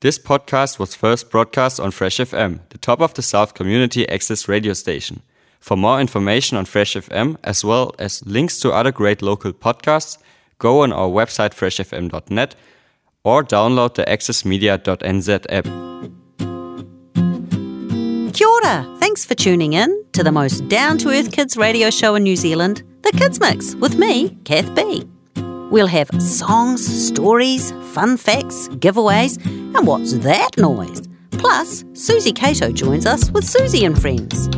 This 0.00 0.16
podcast 0.16 0.78
was 0.78 0.94
first 0.94 1.28
broadcast 1.28 1.80
on 1.80 1.90
Fresh 1.90 2.18
FM, 2.18 2.60
the 2.68 2.78
top 2.78 3.00
of 3.00 3.14
the 3.14 3.22
South 3.22 3.54
community 3.54 4.08
access 4.08 4.46
radio 4.46 4.72
station. 4.72 5.22
For 5.58 5.76
more 5.76 6.00
information 6.00 6.56
on 6.56 6.66
Fresh 6.66 6.94
FM, 6.94 7.36
as 7.42 7.64
well 7.64 7.92
as 7.98 8.24
links 8.24 8.60
to 8.60 8.70
other 8.70 8.92
great 8.92 9.22
local 9.22 9.52
podcasts, 9.52 10.16
go 10.58 10.82
on 10.82 10.92
our 10.92 11.08
website 11.08 11.52
freshfm.net 11.52 12.54
or 13.24 13.42
download 13.42 13.94
the 13.94 14.04
accessmedia.nz 14.04 15.46
app. 15.48 15.64
Kia 18.34 18.46
ora! 18.46 18.96
Thanks 19.00 19.24
for 19.24 19.34
tuning 19.34 19.72
in 19.72 20.04
to 20.12 20.22
the 20.22 20.30
most 20.30 20.68
down 20.68 20.98
to 20.98 21.08
earth 21.08 21.32
kids 21.32 21.56
radio 21.56 21.90
show 21.90 22.14
in 22.14 22.22
New 22.22 22.36
Zealand, 22.36 22.84
The 23.02 23.10
Kids 23.10 23.40
Mix, 23.40 23.74
with 23.74 23.96
me, 23.98 24.38
Kath 24.44 24.72
Bee. 24.76 25.08
We'll 25.70 25.86
have 25.86 26.08
songs, 26.20 26.86
stories, 27.08 27.72
fun 27.92 28.16
facts, 28.16 28.68
giveaways, 28.68 29.44
and 29.44 29.86
what's 29.86 30.14
that 30.18 30.56
noise? 30.56 31.02
Plus, 31.32 31.84
Suzy 31.92 32.32
Cato 32.32 32.72
joins 32.72 33.04
us 33.04 33.30
with 33.30 33.44
Suzy 33.44 33.84
and 33.84 34.00
Friends. 34.00 34.48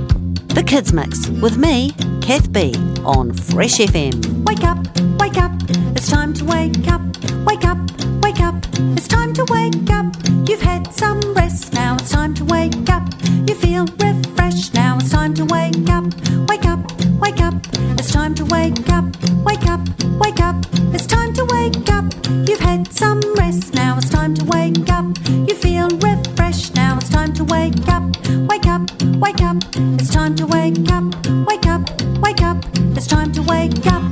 The 0.54 0.62
Kids 0.64 0.92
Mix 0.92 1.28
with 1.28 1.56
me, 1.56 1.90
Kath 2.22 2.52
Bee, 2.52 2.74
on 3.04 3.32
Fresh 3.32 3.78
FM. 3.78 4.44
Wake 4.44 4.62
up, 4.62 4.78
wake 5.20 5.36
up, 5.36 5.52
it's 5.96 6.08
time 6.08 6.32
to 6.34 6.44
wake 6.44 6.86
up. 6.88 7.00
Wake 7.44 7.64
up, 7.64 7.78
wake 8.22 8.40
up, 8.40 8.54
it's 8.96 9.08
time 9.08 9.32
to 9.34 9.44
wake 9.50 9.90
up. 9.90 10.14
You've 10.48 10.62
had 10.62 10.92
some 10.94 11.20
rest, 11.34 11.72
now 11.72 11.96
it's 11.96 12.10
time 12.10 12.34
to 12.34 12.44
wake 12.44 12.88
up. 12.88 13.08
You 13.48 13.54
feel 13.56 13.84
refreshed, 13.98 14.74
now 14.74 14.98
it's 14.98 15.10
time 15.10 15.34
to 15.34 15.44
wake 15.46 15.88
up. 15.90 16.04
Wake 16.48 16.66
up, 16.66 16.80
wake 17.20 17.40
up, 17.40 17.54
it's 17.98 18.12
time 18.12 18.34
to 18.34 18.44
wake 18.46 18.88
up. 18.90 19.04
Wake 19.44 19.66
up, 19.66 19.80
wake 20.20 20.40
up, 20.40 20.56
it's 20.94 21.06
time 21.06 21.32
to 21.34 21.44
wake 21.46 21.90
up. 21.90 22.04
You've 22.48 22.60
had 22.60 22.92
some 22.92 23.20
rest, 23.34 23.74
now 23.74 23.96
it's 23.98 24.08
time 24.08 24.34
to 24.34 24.44
wake 24.44 24.88
up. 24.90 25.06
You 25.28 25.54
feel 25.54 25.88
refreshed, 25.88 26.74
now 26.74 26.96
it's 26.98 27.08
time 27.08 27.32
to 27.34 27.44
wake 27.44 27.88
up. 27.88 28.04
Wake 28.48 28.66
up, 28.66 28.82
wake 29.24 29.42
up, 29.42 29.56
it's 29.98 30.10
time 30.10 30.34
to 30.36 30.46
wake 30.46 30.90
up. 30.90 31.04
Wake 31.46 31.66
up, 31.66 31.82
wake 32.20 32.42
up, 32.42 32.58
it's 32.96 33.06
time 33.06 33.32
to 33.32 33.42
wake 33.42 33.86
up. 33.86 34.02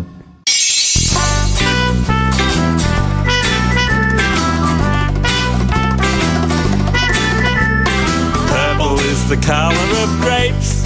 Purple 8.48 8.98
is 9.00 9.28
the 9.28 9.38
color 9.42 9.88
of 10.02 10.11
grapes. 10.20 10.83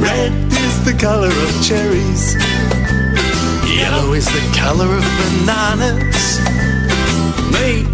Red 0.00 0.47
the 0.92 0.98
color 0.98 1.28
of 1.28 1.50
cherries. 1.62 2.34
Yellow 3.68 4.14
is 4.14 4.24
the 4.24 4.40
color 4.56 4.86
of 4.86 5.04
bananas. 5.20 6.40
Me, 7.52 7.84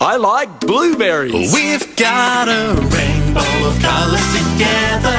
I 0.00 0.16
like 0.16 0.60
blueberries. 0.60 1.52
We've 1.52 1.96
got 1.96 2.46
a 2.46 2.74
rainbow 2.94 3.52
of 3.66 3.74
colors 3.82 4.28
together. 4.38 5.18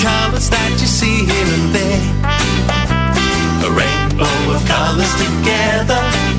Colors 0.00 0.48
that 0.48 0.70
you 0.80 0.86
see 0.86 1.26
here 1.28 1.50
and 1.58 1.68
there. 1.76 2.04
A 3.68 3.70
rainbow 3.76 4.38
of 4.54 4.64
colors 4.64 5.12
together. 5.20 6.31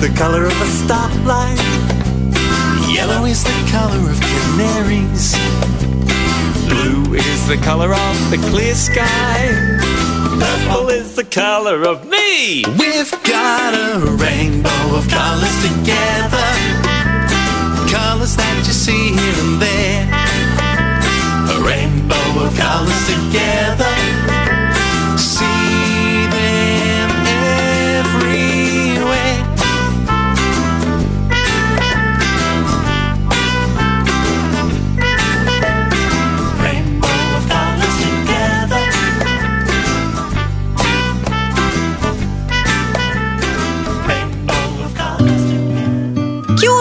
The 0.00 0.08
color 0.16 0.44
of 0.44 0.52
a 0.52 0.64
stoplight. 0.64 1.58
Yellow 2.94 3.24
is 3.24 3.42
the 3.42 3.68
color 3.70 4.10
of 4.10 4.20
canaries. 4.20 5.34
Blue 6.68 7.14
is 7.14 7.48
the 7.48 7.56
color 7.64 7.92
of 7.92 8.30
the 8.30 8.36
clear 8.50 8.74
sky. 8.74 9.48
Purple 10.38 10.88
is 10.90 11.16
the 11.16 11.24
color 11.24 11.82
of 11.82 12.06
me. 12.06 12.64
We've 12.78 13.10
got 13.24 13.74
a 13.74 13.98
rainbow 14.22 14.82
of 14.94 15.08
colors 15.08 15.56
together. 15.66 16.48
Colors 17.90 18.36
that 18.36 18.62
you 18.66 18.72
see 18.72 19.12
here 19.18 19.38
and 19.42 19.60
there. 19.60 20.06
A 21.50 21.58
rainbow 21.66 22.46
of 22.46 22.56
colors 22.56 23.02
together. 23.10 24.47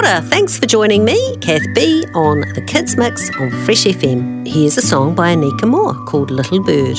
Thanks 0.08 0.58
for 0.58 0.66
joining 0.66 1.04
me, 1.04 1.36
Kath 1.42 1.68
Bee, 1.76 2.06
on 2.16 2.40
The 2.56 2.62
Kids 2.62 2.96
Mix 2.96 3.30
on 3.42 3.52
Fresh 3.66 3.84
FM. 3.84 4.48
Here's 4.48 4.78
a 4.78 4.82
song 4.82 5.14
by 5.14 5.36
Anika 5.36 5.68
Moa 5.68 5.96
called 6.06 6.32
Little 6.32 6.64
Bird. 6.64 6.98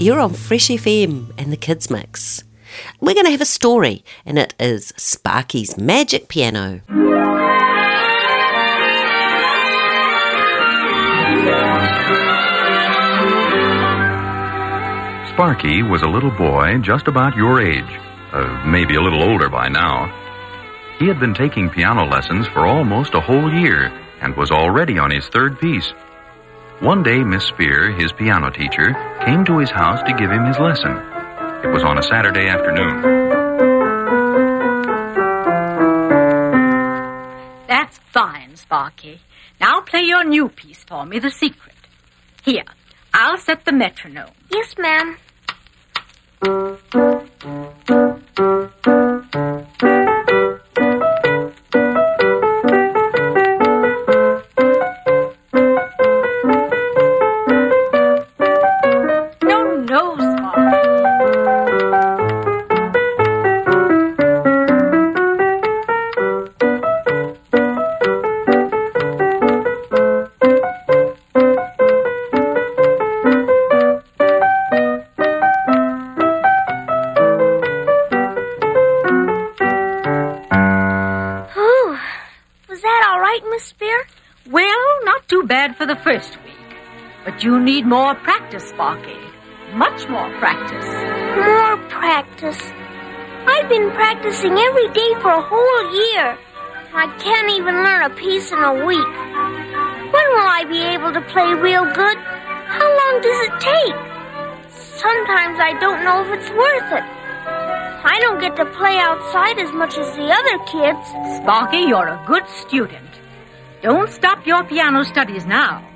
You're 0.00 0.18
on 0.18 0.32
Fresh 0.32 0.68
FM 0.68 1.30
and 1.36 1.52
the 1.52 1.58
Kids 1.58 1.90
Mix. 1.90 2.42
We're 3.02 3.12
going 3.12 3.26
to 3.26 3.32
have 3.32 3.42
a 3.42 3.44
story, 3.44 4.02
and 4.24 4.38
it 4.38 4.54
is 4.58 4.94
Sparky's 4.96 5.76
Magic 5.76 6.26
Piano. 6.28 6.80
Sparky 15.34 15.82
was 15.82 16.00
a 16.00 16.08
little 16.08 16.30
boy 16.30 16.78
just 16.78 17.06
about 17.06 17.36
your 17.36 17.60
age, 17.60 17.98
uh, 18.32 18.62
maybe 18.66 18.94
a 18.94 19.02
little 19.02 19.22
older 19.22 19.50
by 19.50 19.68
now. 19.68 20.06
He 20.98 21.08
had 21.08 21.20
been 21.20 21.34
taking 21.34 21.68
piano 21.68 22.06
lessons 22.06 22.46
for 22.46 22.66
almost 22.66 23.12
a 23.12 23.20
whole 23.20 23.52
year 23.52 23.92
and 24.22 24.34
was 24.34 24.50
already 24.50 24.98
on 24.98 25.10
his 25.10 25.28
third 25.28 25.60
piece. 25.60 25.92
One 26.80 27.02
day, 27.02 27.18
Miss 27.22 27.44
Spear, 27.44 27.90
his 27.92 28.12
piano 28.12 28.50
teacher, 28.50 28.94
came 29.24 29.44
to 29.44 29.58
his 29.58 29.70
house 29.70 30.02
to 30.06 30.14
give 30.14 30.30
him 30.30 30.44
his 30.46 30.58
lesson. 30.58 30.92
It 31.62 31.68
was 31.68 31.82
on 31.82 31.98
a 31.98 32.02
Saturday 32.02 32.48
afternoon. 32.48 33.02
That's 37.68 37.98
fine, 38.12 38.56
Sparky. 38.56 39.20
Now 39.60 39.82
play 39.82 40.02
your 40.02 40.24
new 40.24 40.48
piece 40.48 40.84
for 40.84 41.04
me, 41.04 41.18
The 41.18 41.30
Secret. 41.30 41.74
Here, 42.42 42.64
I'll 43.12 43.38
set 43.38 43.64
the 43.64 43.72
metronome. 43.72 44.32
Yes, 44.50 44.74
ma'am. 44.78 45.16
Sparky. 88.80 89.20
Much 89.74 90.08
more 90.08 90.30
practice. 90.38 90.88
More 91.36 91.76
practice. 91.90 92.62
I've 93.46 93.68
been 93.68 93.90
practicing 93.90 94.56
every 94.56 94.88
day 94.94 95.12
for 95.20 95.28
a 95.28 95.42
whole 95.42 95.82
year. 95.92 96.38
I 96.94 97.04
can't 97.20 97.50
even 97.50 97.74
learn 97.84 98.10
a 98.10 98.14
piece 98.16 98.50
in 98.50 98.58
a 98.58 98.72
week. 98.72 99.12
When 100.14 100.26
will 100.32 100.48
I 100.48 100.64
be 100.64 100.80
able 100.80 101.12
to 101.12 101.20
play 101.28 101.52
real 101.52 101.84
good? 101.92 102.16
How 102.72 102.88
long 103.00 103.20
does 103.20 103.38
it 103.48 103.54
take? 103.60 104.00
Sometimes 104.72 105.60
I 105.60 105.76
don't 105.78 106.02
know 106.02 106.24
if 106.24 106.40
it's 106.40 106.48
worth 106.48 106.90
it. 106.96 107.04
I 107.04 108.16
don't 108.22 108.40
get 108.40 108.56
to 108.56 108.64
play 108.64 108.96
outside 108.96 109.58
as 109.58 109.70
much 109.74 109.98
as 109.98 110.16
the 110.16 110.32
other 110.32 110.56
kids. 110.64 111.04
Sparky, 111.36 111.84
you're 111.84 112.08
a 112.08 112.24
good 112.26 112.48
student. 112.48 113.12
Don't 113.82 114.08
stop 114.08 114.46
your 114.46 114.64
piano 114.64 115.04
studies 115.04 115.44
now. 115.44 115.89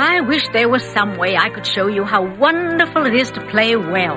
I 0.00 0.20
wish 0.20 0.46
there 0.52 0.68
was 0.68 0.84
some 0.84 1.16
way 1.16 1.36
I 1.36 1.50
could 1.50 1.66
show 1.66 1.88
you 1.88 2.04
how 2.04 2.24
wonderful 2.36 3.04
it 3.04 3.16
is 3.16 3.32
to 3.32 3.44
play 3.48 3.74
well. 3.74 4.16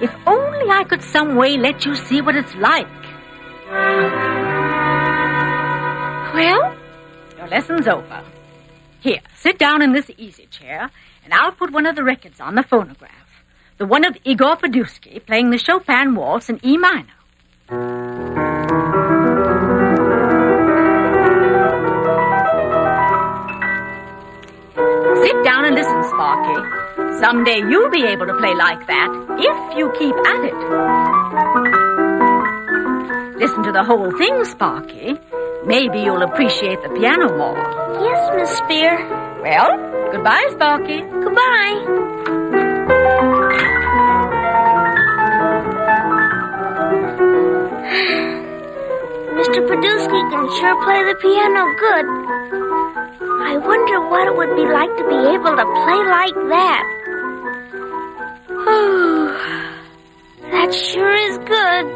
If 0.00 0.14
only 0.24 0.70
I 0.70 0.84
could 0.84 1.02
some 1.02 1.34
way 1.34 1.56
let 1.56 1.84
you 1.84 1.96
see 1.96 2.20
what 2.20 2.36
it's 2.36 2.54
like. 2.54 2.86
Well, 6.32 6.76
your 7.36 7.48
lesson's 7.48 7.88
over. 7.88 8.22
Here, 9.00 9.18
sit 9.34 9.58
down 9.58 9.82
in 9.82 9.94
this 9.94 10.08
easy 10.16 10.46
chair, 10.46 10.90
and 11.24 11.34
I'll 11.34 11.50
put 11.50 11.72
one 11.72 11.86
of 11.86 11.96
the 11.96 12.04
records 12.04 12.40
on 12.40 12.54
the 12.54 12.62
phonograph. 12.62 13.10
The 13.78 13.86
one 13.86 14.04
of 14.04 14.16
Igor 14.22 14.58
Podusky 14.58 15.26
playing 15.26 15.50
the 15.50 15.58
Chopin 15.58 16.14
Waltz 16.14 16.48
in 16.48 16.64
E 16.64 16.76
minor. 16.78 18.41
Down 25.44 25.64
and 25.64 25.74
listen, 25.74 26.02
Sparky. 26.04 26.60
Someday 27.20 27.58
you'll 27.68 27.90
be 27.90 28.04
able 28.04 28.26
to 28.26 28.34
play 28.34 28.54
like 28.54 28.86
that 28.86 29.08
if 29.38 29.76
you 29.76 29.90
keep 29.98 30.14
at 30.14 30.44
it. 30.44 30.54
Listen 33.38 33.62
to 33.64 33.72
the 33.72 33.82
whole 33.84 34.10
thing, 34.18 34.44
Sparky. 34.44 35.18
Maybe 35.64 36.00
you'll 36.00 36.22
appreciate 36.22 36.80
the 36.82 36.88
piano 36.90 37.36
more. 37.36 37.56
Yes, 38.00 38.30
Miss 38.36 38.50
Spear. 38.58 38.98
Well, 39.42 39.76
goodbye, 40.12 40.46
Sparky. 40.52 41.00
Goodbye. 41.00 41.82
Mr. 49.38 49.60
Podusky 49.66 50.20
can 50.30 50.44
sure 50.58 50.76
play 50.84 51.02
the 51.02 51.14
piano 51.20 51.64
good. 51.78 52.06
I 53.44 53.56
wonder 53.58 54.00
what 54.08 54.26
it 54.28 54.36
would 54.36 54.54
be 54.56 54.62
like 54.62 54.96
to 54.96 55.04
be 55.08 55.16
able 55.34 55.56
to 55.56 55.66
play 55.84 56.00
like 56.08 56.34
that. 56.54 56.84
that 60.52 60.72
sure 60.72 61.16
is 61.16 61.38
good. 61.38 61.86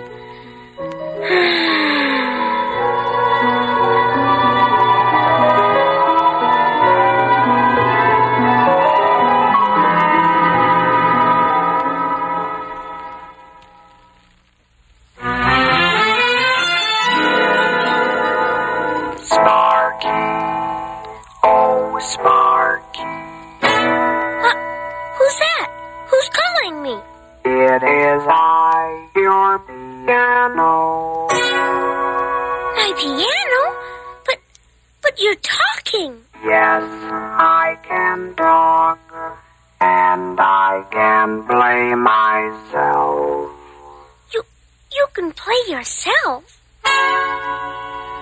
Yourself. 45.87 46.43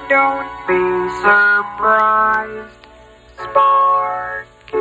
Don't 0.09 0.49
be 0.69 0.85
surprised, 1.25 2.77
Sparky. 3.39 4.77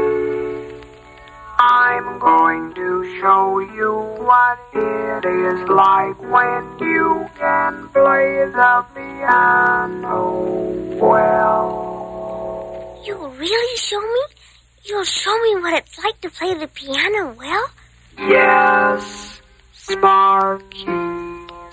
I'm 1.59 2.19
going 2.19 2.73
to 2.75 3.19
show 3.21 3.59
you 3.59 3.93
what 4.19 4.59
it 4.73 5.25
is 5.25 5.69
like 5.69 6.19
when 6.19 6.77
you 6.79 7.29
can 7.39 7.87
play 7.89 8.45
the 8.51 8.85
piano 8.93 10.43
well. 10.99 12.99
You'll 13.05 13.29
really 13.29 13.77
show 13.77 14.01
me? 14.01 14.21
You'll 14.85 15.05
show 15.05 15.37
me 15.43 15.55
what 15.61 15.73
it's 15.75 15.97
like 16.03 16.19
to 16.21 16.29
play 16.29 16.53
the 16.53 16.67
piano 16.67 17.33
well? 17.37 17.69
Yes, 18.17 19.41
Sparky. 19.71 21.12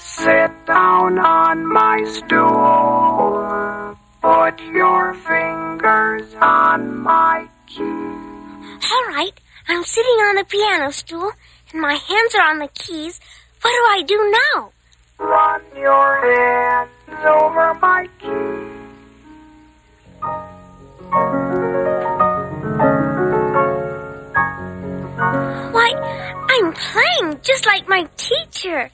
Sit 0.03 0.67
down 0.67 1.19
on 1.19 1.67
my 1.67 2.03
stool. 2.05 3.97
Put 4.23 4.59
your 4.73 5.13
fingers 5.13 6.35
on 6.41 6.99
my 7.01 7.47
keys. 7.67 8.91
All 8.91 9.05
right, 9.09 9.39
I'm 9.69 9.85
sitting 9.85 10.19
on 10.27 10.37
the 10.37 10.45
piano 10.45 10.91
stool, 10.91 11.31
and 11.73 11.83
my 11.83 11.95
hands 11.95 12.35
are 12.35 12.51
on 12.51 12.61
the 12.61 12.69
keys. 12.69 13.21
What 13.61 13.71
do 13.71 13.77
I 13.77 14.03
do 14.07 14.37
now? 14.55 14.73
Run 15.19 15.61
your 15.77 16.21
hands 16.23 16.91
over 17.27 17.75
my 17.75 18.09
keys. 18.19 18.71
Why, 25.75 25.91
I'm 26.49 26.73
playing 26.73 27.41
just 27.43 27.67
like 27.67 27.87
my 27.87 28.09
teacher. 28.17 28.91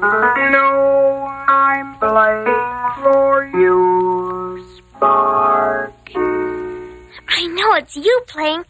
No, 0.00 1.26
I'm 1.48 1.98
playing 1.98 3.02
for 3.02 3.50
you, 3.58 4.66
Sparky. 4.76 6.14
I 7.28 7.46
know 7.46 7.74
it's 7.74 7.96
you 7.96 8.20
playing, 8.26 8.64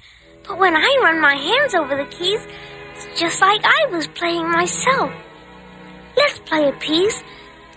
But 0.46 0.58
when 0.58 0.74
I 0.74 1.00
run 1.02 1.20
my 1.20 1.34
hands 1.34 1.74
over 1.74 1.96
the 1.96 2.06
keys, 2.06 2.46
it's 2.94 3.20
just 3.20 3.40
like 3.40 3.60
I 3.62 3.86
was 3.90 4.06
playing 4.08 4.50
myself. 4.50 5.12
Let's 6.16 6.38
play 6.40 6.68
a 6.68 6.72
piece, 6.72 7.22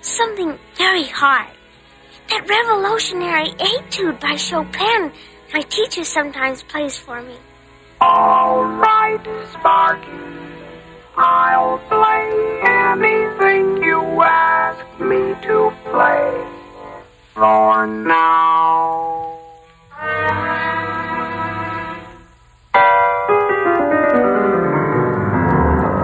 something 0.01 0.57
very 0.75 1.05
hard. 1.05 1.51
That 2.29 2.47
revolutionary 2.47 3.53
etude 3.59 4.19
by 4.19 4.37
Chopin 4.37 5.11
my 5.53 5.61
teacher 5.63 6.05
sometimes 6.05 6.63
plays 6.63 6.97
for 6.97 7.21
me. 7.21 7.35
All 7.99 8.63
right, 8.63 9.19
Sparky. 9.51 10.50
I'll 11.17 11.77
play 11.89 12.61
anything 12.63 13.83
you 13.83 13.99
ask 14.21 14.85
me 14.99 15.35
to 15.47 15.73
play. 15.83 16.47
For 17.33 17.87
now. 17.87 19.37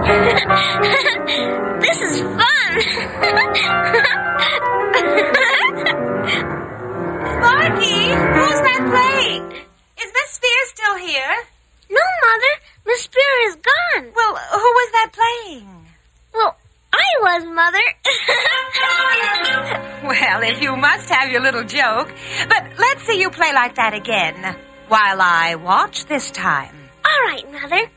this 1.80 2.00
is 2.02 2.20
fun. 2.22 2.38
Sparky, 7.38 7.98
who's 8.36 8.60
that 8.66 8.82
playing? 8.90 9.42
Is 10.00 10.10
Miss 10.12 10.30
Spear 10.30 10.62
still 10.66 10.96
here? 10.96 11.36
No, 11.90 12.04
Mother. 12.26 12.54
The 12.84 12.96
Spear 12.96 13.48
is 13.48 13.56
gone. 13.56 14.12
Well, 14.14 14.36
who 14.36 14.58
was 14.58 14.92
that 14.92 15.10
playing? 15.12 15.86
Well, 16.34 16.56
I 16.92 17.08
was, 17.20 17.44
Mother. 17.44 17.84
Well, 20.08 20.42
if 20.42 20.62
you 20.62 20.74
must 20.76 21.10
have 21.10 21.30
your 21.30 21.42
little 21.42 21.64
joke. 21.64 22.08
But 22.48 22.64
let's 22.78 23.02
see 23.02 23.20
you 23.20 23.30
play 23.30 23.52
like 23.52 23.74
that 23.74 23.94
again. 23.94 24.56
While 24.88 25.20
I 25.20 25.56
watch 25.56 26.06
this 26.06 26.30
time. 26.30 26.74
All 27.04 27.26
right, 27.26 27.44
Mother. 27.52 27.90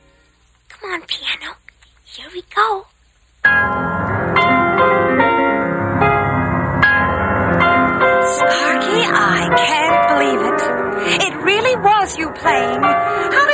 Come 0.67 0.91
on, 0.91 1.01
piano. 1.03 1.55
Here 2.03 2.27
we 2.33 2.41
go. 2.53 2.85
Sparky, 8.31 9.01
I 9.07 9.49
can't 9.55 10.01
believe 10.11 10.41
it. 10.51 10.61
It 11.27 11.33
really 11.43 11.75
was 11.77 12.17
you 12.17 12.29
playing. 12.31 12.81
How 12.81 13.45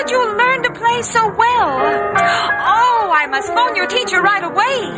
play 0.97 1.11
so 1.11 1.27
well? 1.27 1.79
Oh, 2.59 3.11
I 3.13 3.27
must 3.27 3.47
phone 3.47 3.75
your 3.75 3.87
teacher 3.87 4.21
right 4.21 4.43
away. 4.43 4.93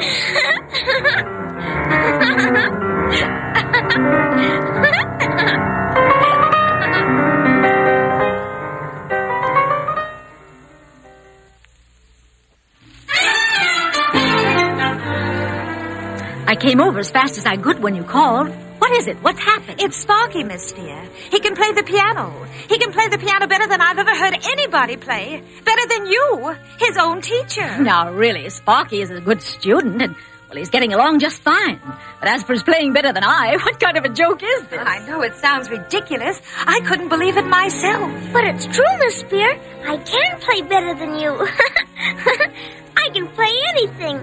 I 16.47 16.55
came 16.55 16.81
over 16.81 16.99
as 16.99 17.11
fast 17.11 17.37
as 17.37 17.45
I 17.45 17.57
could 17.57 17.79
when 17.81 17.95
you 17.95 18.03
called. 18.03 18.51
What 18.89 18.97
is 18.97 19.07
it? 19.07 19.17
What's 19.21 19.39
happened? 19.39 19.79
It's 19.81 19.97
Sparky, 19.97 20.43
Miss 20.43 20.69
Spear. 20.69 21.07
He 21.29 21.39
can 21.39 21.55
play 21.55 21.71
the 21.73 21.83
piano. 21.83 22.33
He 22.67 22.79
can 22.79 22.91
play 22.91 23.07
the 23.07 23.19
piano 23.19 23.45
better 23.45 23.67
than 23.67 23.79
I've 23.79 23.99
ever 23.99 24.15
heard 24.15 24.33
anybody 24.33 24.97
play. 24.97 25.43
Better 25.63 25.87
than 25.89 26.07
you, 26.07 26.55
his 26.79 26.97
own 26.97 27.21
teacher. 27.21 27.83
Now, 27.83 28.11
really, 28.11 28.49
Sparky 28.49 29.03
is 29.03 29.11
a 29.11 29.21
good 29.21 29.43
student, 29.43 30.01
and, 30.01 30.15
well, 30.49 30.57
he's 30.57 30.71
getting 30.71 30.91
along 30.91 31.19
just 31.19 31.43
fine. 31.43 31.79
But 32.19 32.29
as 32.29 32.41
for 32.41 32.53
his 32.53 32.63
playing 32.63 32.93
better 32.93 33.13
than 33.13 33.23
I, 33.23 33.57
what 33.63 33.79
kind 33.79 33.95
of 33.95 34.05
a 34.05 34.09
joke 34.09 34.41
is 34.41 34.63
this? 34.69 34.81
I 34.83 35.05
know 35.05 35.21
it 35.21 35.35
sounds 35.35 35.69
ridiculous. 35.69 36.41
I 36.57 36.79
couldn't 36.81 37.09
believe 37.09 37.37
it 37.37 37.45
myself. 37.45 38.11
But 38.33 38.45
it's 38.45 38.65
true, 38.65 38.97
Miss 38.97 39.17
Spear. 39.17 39.51
I 39.85 39.97
can 39.97 40.39
play 40.39 40.63
better 40.63 40.95
than 40.95 41.19
you. 41.19 41.29
I 42.97 43.09
can 43.13 43.27
play 43.27 43.53
anything. 43.69 44.17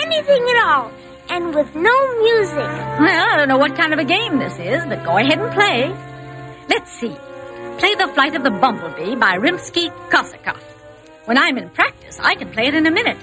Anything 0.00 0.46
at 0.50 0.66
all. 0.66 0.92
And 1.30 1.54
with 1.54 1.74
no 1.74 2.18
music. 2.22 2.56
Well, 2.56 3.28
I 3.32 3.36
don't 3.36 3.48
know 3.48 3.58
what 3.58 3.76
kind 3.76 3.92
of 3.92 3.98
a 3.98 4.04
game 4.04 4.38
this 4.38 4.58
is, 4.58 4.84
but 4.86 5.04
go 5.04 5.16
ahead 5.16 5.38
and 5.38 5.52
play. 5.52 5.88
Let's 6.68 6.92
see. 6.92 7.14
Play 7.78 7.94
The 7.94 8.10
Flight 8.14 8.36
of 8.36 8.44
the 8.44 8.50
Bumblebee 8.50 9.16
by 9.16 9.36
Rimsky-Korsakov. 9.38 10.58
When 11.24 11.38
I'm 11.38 11.58
in 11.58 11.70
practice, 11.70 12.20
I 12.22 12.34
can 12.34 12.50
play 12.50 12.66
it 12.66 12.74
in 12.74 12.86
a 12.86 12.90
minute. 12.90 13.16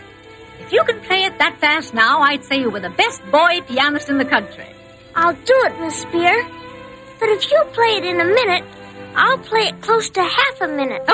If 0.60 0.72
you 0.74 0.84
can 0.84 1.00
play 1.01 1.24
it 1.24 1.38
that 1.39 1.58
fast 1.60 1.93
now, 1.93 2.22
I'd 2.22 2.43
say 2.43 2.60
you 2.60 2.70
were 2.70 2.79
the 2.79 2.89
best 2.89 3.22
boy 3.31 3.62
pianist 3.67 4.10
in 4.10 4.17
the 4.17 4.25
country. 4.25 4.67
I'll 5.15 5.34
do 5.34 5.53
it, 5.65 5.79
Miss 5.79 6.01
Spear. 6.01 6.48
But 7.20 7.29
if 7.29 7.51
you 7.51 7.63
play 7.74 7.98
it 7.98 8.05
in 8.05 8.20
a 8.20 8.25
minute, 8.25 8.65
I'll 9.15 9.38
play 9.38 9.62
it 9.67 9.81
close 9.81 10.10
to 10.12 10.22
half 10.22 10.62
a 10.62 10.67
minute. 10.67 11.03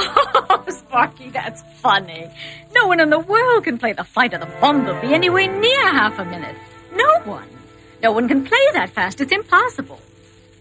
Oh, 0.49 0.63
Sparky, 0.69 1.29
that's 1.29 1.61
funny. 1.81 2.29
No 2.73 2.87
one 2.87 3.01
in 3.01 3.09
the 3.09 3.19
world 3.19 3.65
can 3.65 3.77
play 3.77 3.91
The 3.91 4.05
Flight 4.05 4.33
of 4.33 4.39
the 4.39 4.47
Bumblebee 4.61 5.13
anywhere 5.13 5.47
near 5.59 5.87
half 5.91 6.17
a 6.19 6.23
minute. 6.25 6.55
No 6.93 7.19
one. 7.25 7.47
No 8.01 8.11
one 8.11 8.27
can 8.27 8.43
play 8.45 8.65
that 8.73 8.89
fast. 8.91 9.21
It's 9.21 9.31
impossible. 9.31 9.99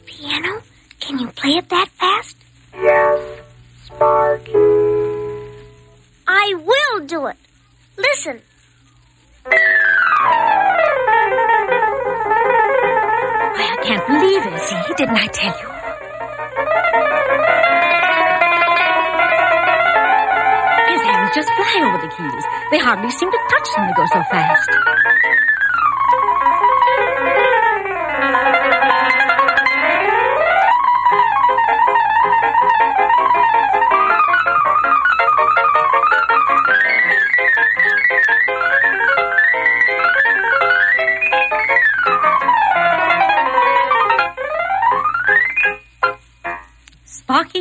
Piano, 0.06 0.62
can 1.00 1.18
you 1.18 1.28
play 1.28 1.50
it 1.56 1.68
that 1.68 1.88
fast? 1.90 2.36
Yes, 2.74 3.40
Sparky. 3.84 4.52
I 6.26 6.54
will 6.54 7.06
do 7.06 7.26
it. 7.26 7.36
Listen. 7.96 8.40
Why, 13.56 13.64
I 13.72 13.76
can't 13.84 14.06
believe 14.06 14.46
it. 14.46 14.60
See, 14.68 14.94
didn't 14.96 15.16
I 15.16 15.26
tell 15.28 15.54
you? 15.60 15.68
His 20.92 21.02
hands 21.02 21.30
just 21.34 21.48
fly 21.56 21.74
over 21.84 21.98
the 22.02 22.12
keys. 22.12 22.44
They 22.70 22.78
hardly 22.78 23.10
seem 23.10 23.30
to 23.30 23.38
touch 23.50 23.68
them, 23.76 23.86
they 23.86 23.94
go 23.94 24.06
so 24.12 24.22
fast. 24.30 24.70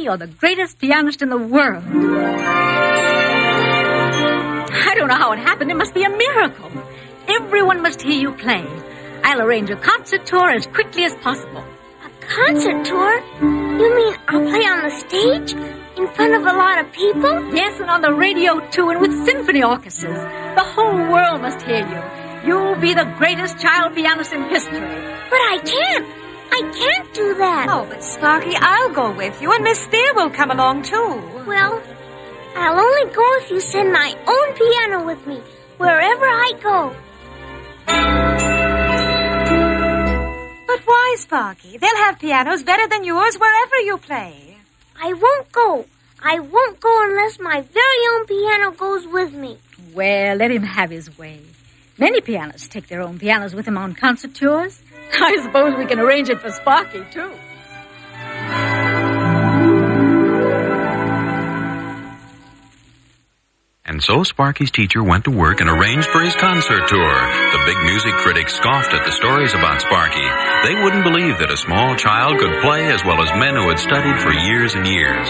You're 0.05 0.17
the 0.17 0.27
greatest 0.27 0.77
pianist 0.77 1.23
in 1.23 1.29
the 1.29 1.37
world. 1.37 1.83
I 4.87 4.93
don't 4.95 5.07
know 5.07 5.15
how 5.15 5.31
it 5.31 5.39
happened. 5.39 5.71
It 5.71 5.77
must 5.77 5.95
be 5.95 6.03
a 6.03 6.09
miracle. 6.09 6.71
Everyone 7.27 7.81
must 7.81 8.03
hear 8.03 8.13
you 8.13 8.31
play. 8.33 8.63
I'll 9.23 9.41
arrange 9.41 9.71
a 9.71 9.75
concert 9.75 10.27
tour 10.27 10.51
as 10.51 10.67
quickly 10.67 11.05
as 11.05 11.15
possible. 11.15 11.63
A 12.05 12.09
concert 12.21 12.85
tour? 12.85 13.19
You 13.41 13.95
mean 13.95 14.13
I'll 14.27 14.45
play 14.47 14.65
on 14.67 14.83
the 14.83 14.91
stage? 14.91 15.53
In 15.97 16.07
front 16.09 16.35
of 16.35 16.43
a 16.43 16.53
lot 16.55 16.85
of 16.85 16.91
people? 16.91 17.55
Yes, 17.55 17.79
and 17.79 17.89
on 17.89 18.01
the 18.01 18.13
radio 18.13 18.59
too, 18.69 18.89
and 18.89 19.01
with 19.01 19.25
symphony 19.25 19.63
orchestras. 19.63 20.19
The 20.55 20.63
whole 20.63 20.93
world 21.11 21.41
must 21.41 21.63
hear 21.63 21.81
you. 21.81 22.01
You'll 22.47 22.75
be 22.75 22.93
the 22.93 23.05
greatest 23.17 23.57
child 23.59 23.95
pianist 23.95 24.31
in 24.33 24.43
history. 24.49 24.81
But 25.31 25.41
I 25.53 25.57
can't. 25.65 26.05
I 26.51 26.61
can't 26.61 27.13
do 27.13 27.35
that. 27.35 27.67
Oh, 27.69 27.85
but 27.89 28.03
Sparky, 28.03 28.55
I'll 28.55 28.93
go 28.93 29.11
with 29.11 29.41
you, 29.41 29.51
and 29.51 29.63
Miss 29.63 29.79
Spear 29.83 30.13
will 30.15 30.29
come 30.29 30.51
along 30.51 30.83
too. 30.83 31.21
Well, 31.45 31.81
I'll 32.55 32.79
only 32.79 33.13
go 33.13 33.25
if 33.41 33.51
you 33.51 33.59
send 33.59 33.91
my 33.91 34.15
own 34.27 34.53
piano 34.55 35.05
with 35.05 35.25
me, 35.27 35.41
wherever 35.77 36.25
I 36.25 36.51
go. 36.61 36.95
But 40.67 40.79
why, 40.85 41.15
Sparky? 41.19 41.77
They'll 41.77 41.97
have 41.97 42.19
pianos 42.19 42.63
better 42.63 42.87
than 42.87 43.03
yours 43.03 43.35
wherever 43.35 43.77
you 43.77 43.97
play. 43.97 44.57
I 45.01 45.13
won't 45.13 45.51
go. 45.51 45.85
I 46.23 46.39
won't 46.39 46.79
go 46.79 47.03
unless 47.05 47.39
my 47.39 47.61
very 47.61 48.01
own 48.13 48.25
piano 48.25 48.71
goes 48.71 49.05
with 49.05 49.33
me. 49.33 49.57
Well, 49.93 50.37
let 50.37 50.51
him 50.51 50.63
have 50.63 50.89
his 50.89 51.17
way. 51.17 51.41
Many 51.97 52.19
pianists 52.21 52.67
take 52.67 52.87
their 52.87 53.01
own 53.01 53.19
pianos 53.19 53.53
with 53.53 53.65
them 53.65 53.77
on 53.77 53.93
concert 53.93 54.33
tours. 54.33 54.81
I 55.13 55.39
suppose 55.43 55.77
we 55.77 55.85
can 55.85 55.99
arrange 55.99 56.29
it 56.29 56.39
for 56.41 56.51
Sparky, 56.51 57.03
too. 57.11 57.31
And 63.87 64.03
so 64.03 64.23
Sparky's 64.23 64.71
teacher 64.71 65.03
went 65.03 65.23
to 65.23 65.31
work 65.31 65.61
and 65.61 65.69
arranged 65.69 66.09
for 66.09 66.19
his 66.19 66.35
concert 66.35 66.89
tour. 66.89 67.15
The 67.53 67.63
big 67.65 67.77
music 67.85 68.13
critics 68.15 68.55
scoffed 68.55 68.91
at 68.91 69.05
the 69.05 69.11
stories 69.11 69.53
about 69.53 69.79
Sparky. 69.79 70.25
They 70.67 70.75
wouldn't 70.83 71.05
believe 71.05 71.37
that 71.37 71.53
a 71.53 71.55
small 71.55 71.95
child 71.95 72.39
could 72.39 72.61
play 72.61 72.91
as 72.91 73.05
well 73.05 73.21
as 73.21 73.29
men 73.39 73.55
who 73.55 73.69
had 73.69 73.79
studied 73.79 74.19
for 74.19 74.33
years 74.33 74.73
and 74.73 74.87
years. 74.87 75.29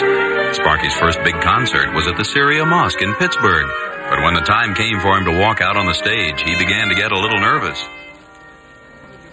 Sparky's 0.56 0.96
first 0.96 1.22
big 1.24 1.36
concert 1.42 1.94
was 1.94 2.08
at 2.08 2.16
the 2.16 2.24
Syria 2.24 2.66
Mosque 2.66 3.02
in 3.02 3.14
Pittsburgh. 3.16 3.68
But 4.10 4.24
when 4.24 4.34
the 4.34 4.48
time 4.48 4.74
came 4.74 5.00
for 5.00 5.18
him 5.18 5.26
to 5.26 5.38
walk 5.38 5.60
out 5.60 5.78
on 5.78 5.86
the 5.86 5.94
stage, 5.94 6.42
he 6.42 6.58
began 6.58 6.88
to 6.90 6.96
get 6.96 7.12
a 7.12 7.20
little 7.20 7.42
nervous. 7.42 7.84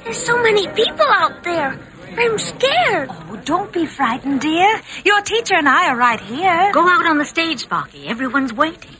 There's 0.04 0.24
so 0.24 0.42
many 0.42 0.66
people 0.68 1.06
out 1.08 1.44
there. 1.44 1.78
I'm 2.18 2.38
scared. 2.38 3.08
Oh, 3.10 3.40
don't 3.44 3.72
be 3.72 3.86
frightened, 3.86 4.40
dear. 4.40 4.80
Your 5.04 5.22
teacher 5.22 5.54
and 5.54 5.68
I 5.68 5.88
are 5.88 5.96
right 5.96 6.20
here. 6.20 6.72
Go 6.72 6.86
out 6.88 7.06
on 7.06 7.18
the 7.18 7.24
stage, 7.24 7.60
Sparky. 7.60 8.06
Everyone's 8.08 8.52
waiting. 8.52 8.90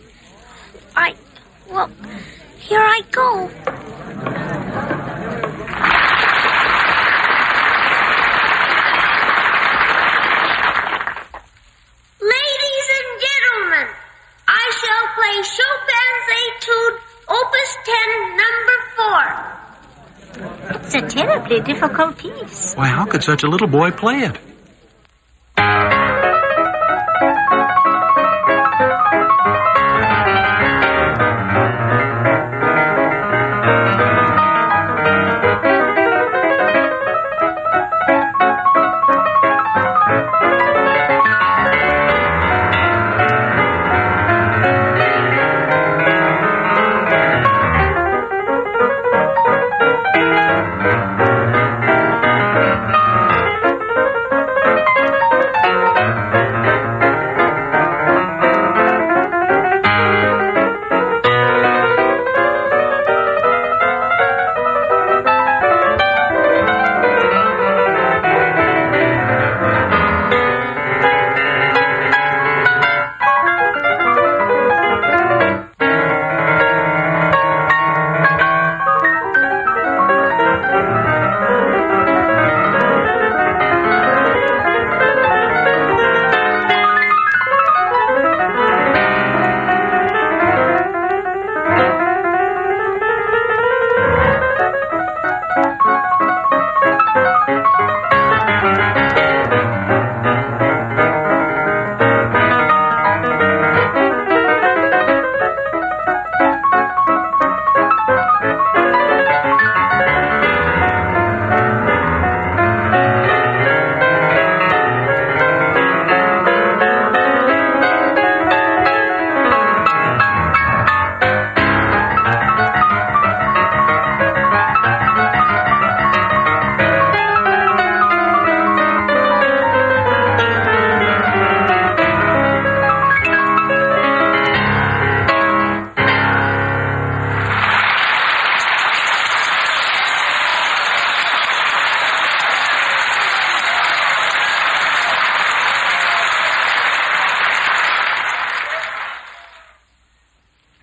I. 0.97 1.14
Well, 1.68 1.90
here 2.59 2.80
I 2.80 3.02
go. 3.11 3.50
Ladies 12.21 12.88
and 12.99 13.09
gentlemen, 13.21 13.88
I 14.49 14.64
shall 14.80 15.06
play 15.18 15.37
Chopin's 15.42 16.26
Etude, 16.42 16.97
Opus 17.28 17.76
10, 17.85 18.37
number 18.37 18.78
4. 18.97 19.72
It's 20.71 20.95
a 20.95 21.03
terribly 21.03 21.61
difficult 21.61 22.19
piece. 22.19 22.75
Why, 22.75 22.89
how 22.89 23.07
could 23.07 23.23
such 23.23 23.43
a 23.43 23.49
little 23.49 23.69
boy 23.69 23.91
play 23.91 24.21
it? 24.29 24.39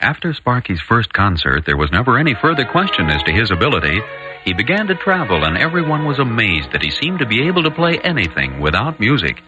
After 0.09 0.33
Sparky's 0.33 0.81
first 0.81 1.13
concert, 1.13 1.65
there 1.67 1.77
was 1.77 1.91
never 1.91 2.17
any 2.17 2.33
further 2.33 2.65
question 2.65 3.11
as 3.11 3.21
to 3.21 3.31
his 3.31 3.51
ability. 3.51 4.01
He 4.43 4.53
began 4.53 4.87
to 4.87 4.95
travel, 4.95 5.45
and 5.45 5.55
everyone 5.55 6.03
was 6.07 6.17
amazed 6.17 6.71
that 6.71 6.81
he 6.81 6.89
seemed 6.89 7.19
to 7.19 7.27
be 7.27 7.45
able 7.45 7.61
to 7.61 7.69
play 7.69 7.99
anything 8.03 8.59
without 8.59 8.99
music. 8.99 9.43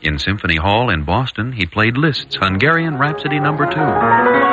In 0.00 0.18
Symphony 0.18 0.56
Hall 0.56 0.88
in 0.88 1.04
Boston, 1.04 1.52
he 1.52 1.66
played 1.66 1.98
Liszt's 1.98 2.38
Hungarian 2.40 2.96
Rhapsody 2.96 3.38
Number 3.38 3.66
no. 3.66 4.44
2. 4.44 4.47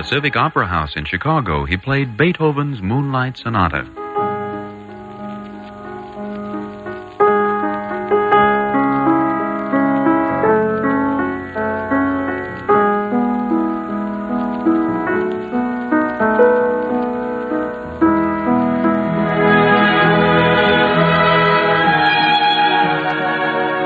The 0.00 0.08
Civic 0.08 0.34
Opera 0.34 0.66
House 0.66 0.96
in 0.96 1.04
Chicago, 1.04 1.66
he 1.66 1.76
played 1.76 2.16
Beethoven's 2.16 2.80
Moonlight 2.80 3.36
Sonata. 3.36 3.80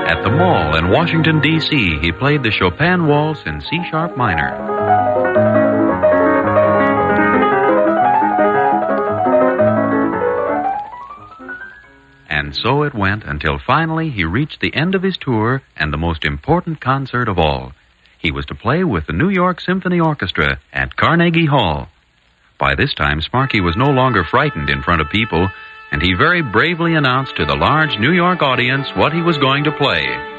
At 0.07 0.23
the 0.23 0.31
mall 0.31 0.77
in 0.77 0.91
Washington, 0.91 1.41
D.C., 1.41 1.99
he 2.01 2.13
played 2.13 2.45
the 2.45 2.53
Chopin 2.53 3.09
Waltz 3.09 3.43
in 3.47 3.61
C 3.61 3.81
sharp 3.91 4.17
minor. 4.17 4.74
And 12.55 12.63
so 12.63 12.85
it 12.85 12.95
went 12.95 13.25
until 13.25 13.59
finally 13.59 14.11
he 14.11 14.23
reached 14.25 14.61
the 14.61 14.73
end 14.77 14.95
of 14.95 15.03
his 15.03 15.19
tour 15.19 15.61
and 15.77 15.93
the 15.93 15.99
most 15.99 16.25
important 16.25 16.81
concert 16.81 17.29
of 17.29 17.37
all. 17.37 17.73
He 18.21 18.31
was 18.31 18.47
to 18.47 18.55
play 18.55 18.85
with 18.85 19.09
the 19.09 19.13
New 19.13 19.29
York 19.29 19.61
Symphony 19.61 19.99
Orchestra 19.99 20.61
at 20.73 20.95
Carnegie 20.95 21.47
Hall. 21.47 21.89
By 22.57 22.77
this 22.77 22.95
time, 22.95 23.21
Sparky 23.23 23.61
was 23.61 23.77
no 23.77 23.91
longer 23.91 24.23
frightened 24.23 24.71
in 24.71 24.83
front 24.83 25.01
of 25.01 25.11
people, 25.11 25.51
and 25.91 26.01
he 26.01 26.15
very 26.15 26.43
bravely 26.43 26.95
announced 26.95 27.35
to 27.39 27.45
the 27.45 27.57
large 27.57 27.99
New 27.99 28.13
York 28.13 28.41
audience 28.41 28.87
what 28.95 29.13
he 29.13 29.21
was 29.21 29.37
going 29.39 29.65
to 29.65 29.73
play. 29.73 30.34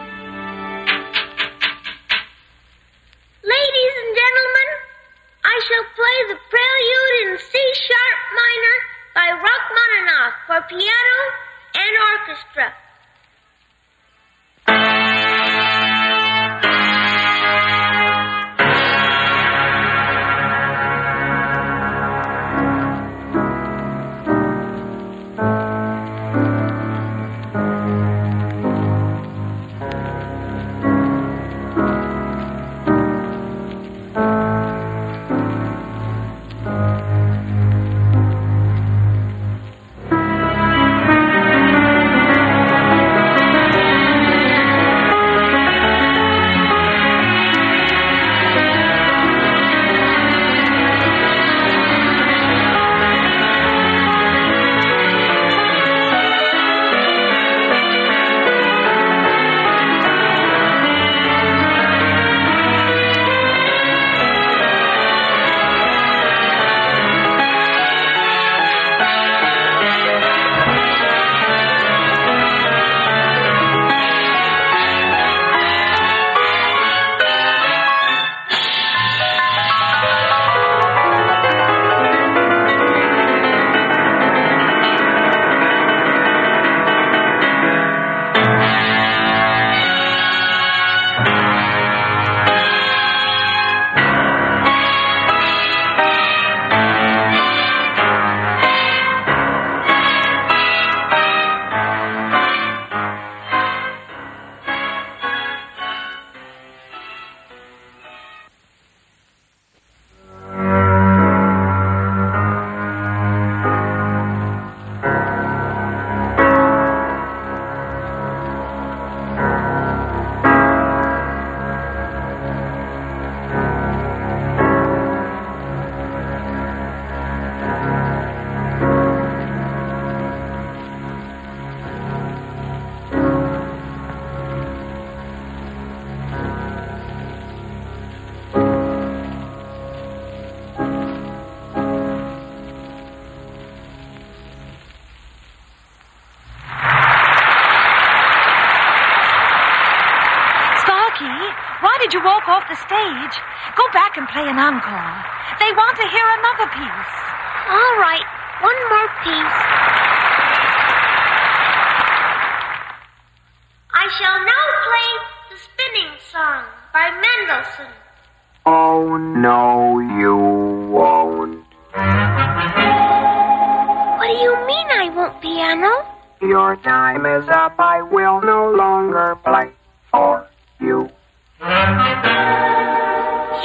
The 152.76 152.82
stage? 152.84 153.36
Go 153.76 153.84
back 153.94 154.18
and 154.18 154.28
play 154.28 154.48
an 154.48 154.60
encore. 154.60 155.16
They 155.60 155.72
want 155.72 155.96
to 155.98 156.08
hear 156.12 156.28
another 156.40 156.68
piece. 156.76 157.25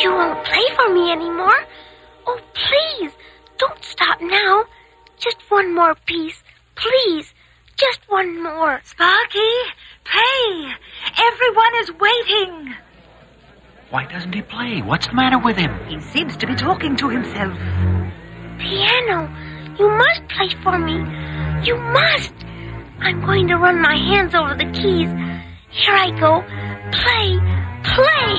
You 0.00 0.10
won't 0.12 0.44
play 0.46 0.64
for 0.76 0.94
me 0.94 1.12
anymore? 1.12 1.60
Oh, 2.26 2.40
please, 2.54 3.12
don't 3.58 3.84
stop 3.84 4.18
now. 4.22 4.64
Just 5.18 5.36
one 5.50 5.74
more 5.74 5.94
piece, 6.06 6.42
please. 6.74 7.34
Just 7.76 8.00
one 8.08 8.42
more. 8.42 8.80
Sparky, 8.84 9.52
play. 10.04 10.72
Everyone 11.18 11.74
is 11.82 11.90
waiting. 12.00 12.74
Why 13.90 14.06
doesn't 14.06 14.34
he 14.34 14.40
play? 14.40 14.80
What's 14.80 15.08
the 15.08 15.14
matter 15.14 15.38
with 15.38 15.56
him? 15.56 15.78
He 15.88 16.00
seems 16.12 16.34
to 16.38 16.46
be 16.46 16.54
talking 16.54 16.96
to 16.96 17.08
himself. 17.10 17.52
Piano, 18.58 19.28
you 19.78 19.88
must 19.90 20.22
play 20.28 20.48
for 20.62 20.78
me. 20.78 20.96
You 21.66 21.76
must. 21.76 22.32
I'm 23.00 23.20
going 23.20 23.48
to 23.48 23.56
run 23.56 23.82
my 23.82 23.96
hands 23.96 24.34
over 24.34 24.54
the 24.54 24.70
keys. 24.72 25.10
Here 25.70 25.94
I 25.94 26.10
go. 26.18 26.40
Play, 26.92 27.36
play. 27.82 28.30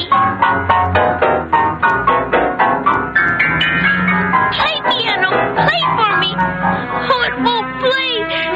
Play, 4.56 4.76
piano. 4.90 5.32
Play 5.66 5.82
for 5.98 6.12
me. 6.22 6.32
Oh, 7.12 7.22
it 7.30 7.36
won't 7.46 7.70
play. 7.82 8.14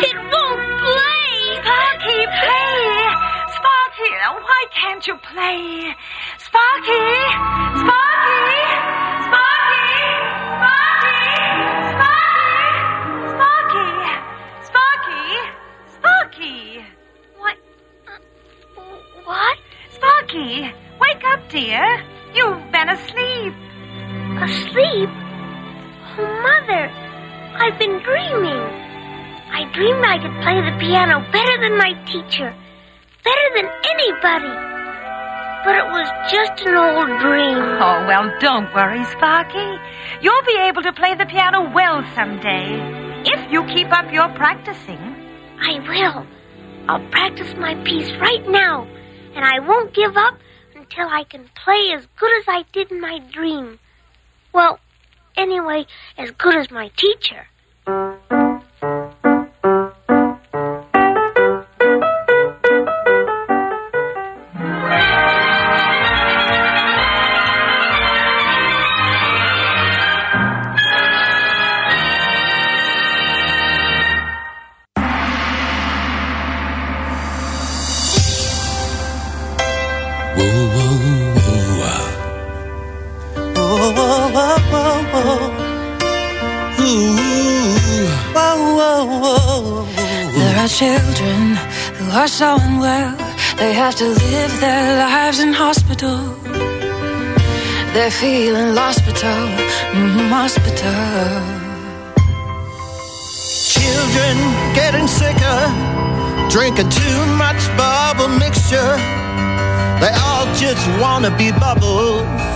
It 0.10 0.17
won't 0.34 0.62
play. 0.86 1.30
Sparky, 1.65 2.19
play. 2.41 2.78
Sparky, 3.56 4.12
why 4.45 4.62
can't 4.74 5.04
you 5.08 5.15
play? 5.17 5.95
Sparky, 6.38 7.06
Sparky, 7.82 8.74
Sparky, 20.25 20.61
wake 20.99 21.23
up, 21.25 21.39
dear. 21.49 22.03
You've 22.33 22.71
been 22.71 22.89
asleep. 22.89 23.53
Asleep? 24.41 25.09
Oh, 26.17 26.41
Mother, 26.41 26.89
I've 27.57 27.77
been 27.79 28.01
dreaming. 28.01 28.61
I 29.51 29.69
dreamed 29.73 30.03
I 30.03 30.17
could 30.17 30.41
play 30.41 30.61
the 30.61 30.77
piano 30.79 31.19
better 31.31 31.61
than 31.61 31.77
my 31.77 31.93
teacher, 32.05 32.53
better 33.23 33.47
than 33.55 33.69
anybody. 33.85 34.53
But 35.63 35.75
it 35.75 35.88
was 35.91 36.07
just 36.31 36.61
an 36.67 36.75
old 36.75 37.19
dream. 37.21 37.57
Oh, 37.81 38.05
well, 38.07 38.31
don't 38.39 38.73
worry, 38.73 39.03
Sparky. 39.05 39.77
You'll 40.21 40.45
be 40.45 40.57
able 40.67 40.81
to 40.83 40.93
play 40.93 41.15
the 41.15 41.25
piano 41.25 41.71
well 41.73 42.03
someday. 42.15 43.21
If 43.25 43.51
you 43.51 43.63
keep 43.65 43.91
up 43.91 44.11
your 44.11 44.29
practicing. 44.35 44.99
I 45.59 45.79
will. 45.79 46.27
I'll 46.88 47.09
practice 47.09 47.53
my 47.57 47.75
piece 47.83 48.11
right 48.19 48.47
now, 48.47 48.88
and 49.36 49.45
I 49.45 49.60
won't 49.60 49.93
give 49.93 50.15
up 50.15 50.38
until 50.76 51.08
I 51.08 51.24
can 51.30 51.50
play 51.63 51.93
as 51.93 52.06
good 52.17 52.32
as 52.39 52.45
I 52.48 52.63
did 52.71 52.91
in 52.91 53.02
my 53.02 53.19
dream. 53.32 53.80
Well, 54.54 54.80
anyway, 55.38 55.86
as 56.17 56.32
good 56.32 56.56
as 56.56 56.71
my 56.71 56.89
teacher. 56.98 58.44
Children 90.75 91.55
who 91.95 92.11
are 92.11 92.27
so 92.27 92.57
unwell, 92.59 93.15
they 93.55 93.71
have 93.71 93.95
to 93.95 94.03
live 94.03 94.59
their 94.59 94.97
lives 94.99 95.39
in 95.39 95.53
hospital. 95.53 96.17
They're 97.93 98.11
feeling 98.11 98.75
hospital, 98.75 99.39
mm, 99.95 100.27
hospital. 100.27 100.99
Children 103.77 104.35
getting 104.75 105.07
sicker, 105.07 105.61
drinking 106.49 106.89
too 106.89 107.19
much 107.43 107.61
bubble 107.77 108.27
mixture. 108.27 108.97
They 110.01 110.11
all 110.27 110.45
just 110.55 110.83
wanna 110.99 111.31
be 111.38 111.53
bubbles. 111.53 112.55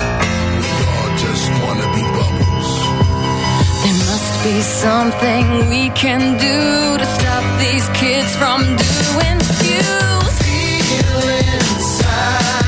Be 4.53 4.61
something 4.61 5.45
we 5.69 5.89
can 5.89 6.21
do 6.37 6.97
to 6.97 7.05
stop 7.17 7.43
these 7.59 7.87
kids 7.89 8.35
from 8.35 8.59
doing 8.61 9.39
spews. 9.49 10.33
Feel 10.41 11.29
inside 11.39 12.58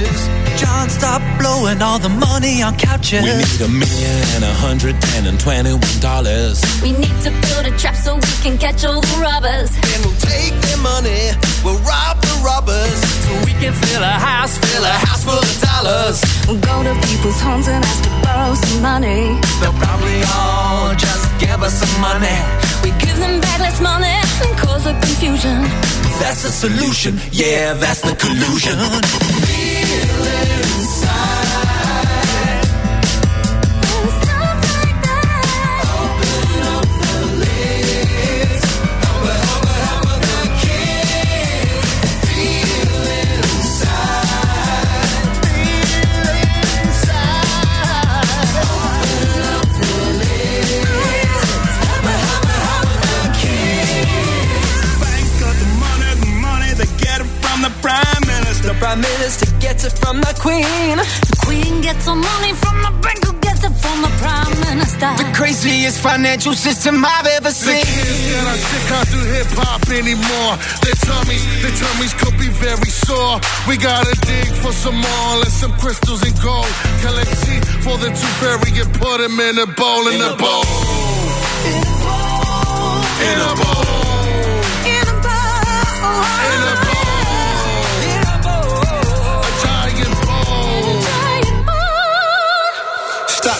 movie. 0.00 0.56
John, 0.56 0.88
stop 0.90 1.22
blowing 1.38 1.82
all 1.82 1.98
the 1.98 2.08
money 2.08 2.62
on 2.62 2.76
couches. 2.76 3.22
We 3.24 3.32
need 3.32 3.60
a 3.60 3.68
million 3.68 4.22
and 4.36 4.44
a 4.44 4.54
hundred 4.54 5.00
ten 5.00 5.26
and 5.26 5.38
twenty-one 5.40 5.98
dollars. 6.00 6.62
We 6.82 6.92
need 6.92 7.16
to 7.22 7.30
build 7.30 7.66
a 7.66 7.76
trap 7.76 7.96
so 7.96 8.14
we 8.16 8.34
can 8.42 8.58
catch 8.58 8.84
all 8.84 9.00
the 9.00 9.18
robbers. 9.20 9.70
And 9.74 10.04
we'll 10.04 10.20
take 10.22 10.54
their 10.62 10.78
money, 10.78 11.32
we'll 11.64 11.80
rob 11.82 12.20
the 12.20 12.36
robbers. 12.44 12.98
So 13.26 13.32
we 13.44 13.52
can 13.58 13.72
fill 13.72 14.02
a 14.02 14.16
house, 14.16 14.56
fill 14.58 14.84
a 14.84 14.96
house 15.04 15.24
full 15.24 15.38
of 15.38 15.56
dollars. 15.60 16.22
We'll 16.46 16.60
go 16.60 16.82
to 16.84 16.94
people's 17.08 17.40
homes 17.40 17.68
and 17.68 17.84
ask 17.84 18.02
to 18.04 18.12
borrow 18.22 18.54
some 18.54 18.82
money. 18.82 19.36
They'll 19.60 19.76
probably 19.76 20.22
all 20.36 20.94
just 20.94 21.26
give 21.40 21.62
us 21.62 21.74
some 21.74 22.00
money. 22.00 22.38
We 22.84 22.91
give 23.22 23.30
them 23.30 23.40
back 23.40 23.60
less 23.60 23.80
money 23.80 24.16
and 24.44 24.58
cause 24.58 24.86
a 24.86 24.92
confusion. 24.92 25.62
That's 26.20 26.42
the 26.42 26.50
solution. 26.50 27.18
Yeah, 27.30 27.74
that's 27.74 28.00
the 28.02 28.14
collusion. 28.16 28.78
Feel 29.46 30.26
inside. 30.76 31.41
It 59.92 59.98
from 59.98 60.20
the 60.20 60.34
Queen. 60.40 60.96
The 60.96 61.36
queen 61.44 61.80
gets 61.80 62.06
her 62.06 62.14
money 62.14 62.52
from 62.54 62.76
the 62.82 62.92
bank 63.02 63.24
who 63.24 63.32
gets 63.40 63.64
it 63.64 63.74
from 63.82 64.02
the 64.02 64.12
prime 64.20 64.54
minister. 64.60 65.10
The 65.16 65.30
craziest 65.34 66.00
financial 66.00 66.54
system 66.54 67.04
I've 67.04 67.26
ever 67.26 67.50
seen. 67.50 67.80
The 67.80 67.86
seen. 67.86 68.04
kids 68.04 68.22
that 68.32 68.46
I 68.46 68.56
sick 68.56 68.84
can't 68.90 69.10
do 69.10 69.20
hip 69.34 69.50
hop 69.58 69.82
anymore. 69.90 70.52
Their 70.84 70.98
tummies, 71.08 71.44
their 71.62 71.76
tummies 71.76 72.14
could 72.14 72.36
be 72.38 72.48
very 72.48 72.90
sore. 72.90 73.40
We 73.68 73.76
gotta 73.76 74.14
dig 74.26 74.50
for 74.62 74.72
some 74.72 74.96
more 74.96 75.34
and 75.44 75.52
some 75.52 75.72
crystals 75.78 76.22
and 76.22 76.34
gold. 76.40 76.72
Collect 77.02 77.32
teeth 77.44 77.66
for 77.84 77.96
the 77.98 78.10
tooth 78.10 78.36
fairy 78.40 78.72
and 78.80 78.90
put 78.98 79.18
them 79.18 79.38
in 79.40 79.58
a 79.58 79.66
bowl, 79.66 80.08
in 80.08 80.20
a 80.20 80.32
bowl. 80.36 80.64
In 81.68 81.80
a 81.80 81.96
bowl. 82.04 83.00
In 83.28 83.38
a 83.40 83.52
bowl. 83.60 84.11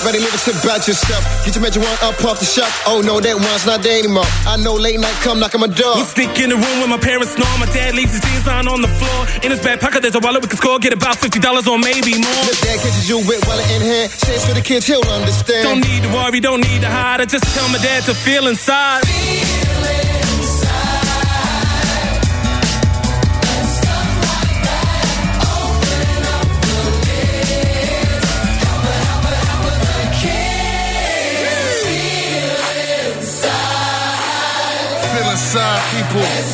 Live 0.03 0.19
and 0.19 0.43
sit 0.43 0.59
about 0.59 0.83
yourself. 0.87 1.23
Get 1.47 1.55
your 1.55 1.62
magic 1.62 1.81
wand 1.81 1.97
up 2.03 2.19
off 2.27 2.38
the 2.43 2.45
shelf. 2.45 2.69
Oh 2.91 3.01
no, 3.01 3.23
that 3.23 3.38
one's 3.38 3.65
not 3.65 3.87
there 3.87 4.03
anymore. 4.03 4.27
I 4.45 4.59
know 4.59 4.75
late 4.75 4.99
night 4.99 5.15
come 5.23 5.38
knocking 5.38 5.62
my 5.62 5.71
door. 5.71 5.95
We 5.95 6.03
sneak 6.03 6.37
in 6.43 6.51
the 6.51 6.59
room 6.59 6.77
when 6.85 6.91
my 6.91 6.99
parents 6.99 7.33
snore. 7.33 7.49
My 7.57 7.71
dad 7.71 7.95
leaves 7.95 8.12
his 8.12 8.21
jeans 8.21 8.47
on 8.47 8.69
on 8.69 8.83
the 8.83 8.93
floor. 8.93 9.21
In 9.41 9.55
his 9.55 9.62
back 9.62 9.81
pocket, 9.81 10.03
there's 10.03 10.15
a 10.15 10.21
wallet 10.21 10.43
we 10.43 10.49
can 10.49 10.59
score. 10.59 10.79
Get 10.81 10.93
about 10.93 11.17
fifty 11.17 11.38
dollars 11.38 11.67
or 11.67 11.79
maybe 11.79 12.19
more. 12.19 12.45
If 12.51 12.61
dad 12.61 12.77
catches 12.83 13.09
you 13.09 13.25
with 13.25 13.41
wallet 13.49 13.65
in 13.73 13.81
hand, 13.81 14.11
say 14.12 14.37
it's 14.37 14.45
for 14.45 14.53
the 14.53 14.61
kids, 14.61 14.85
he'll 14.85 15.07
understand. 15.07 15.65
Don't 15.65 15.81
need 15.81 16.03
to 16.03 16.11
worry, 16.12 16.41
don't 16.45 16.61
need 16.61 16.83
to 16.83 16.91
hide. 16.91 17.23
I 17.23 17.25
just 17.25 17.49
tell 17.57 17.69
my 17.73 17.79
dad 17.79 18.05
to 18.05 18.12
feel 18.12 18.53
inside. 18.53 19.07
Feel 19.09 19.72
people. 36.12 36.53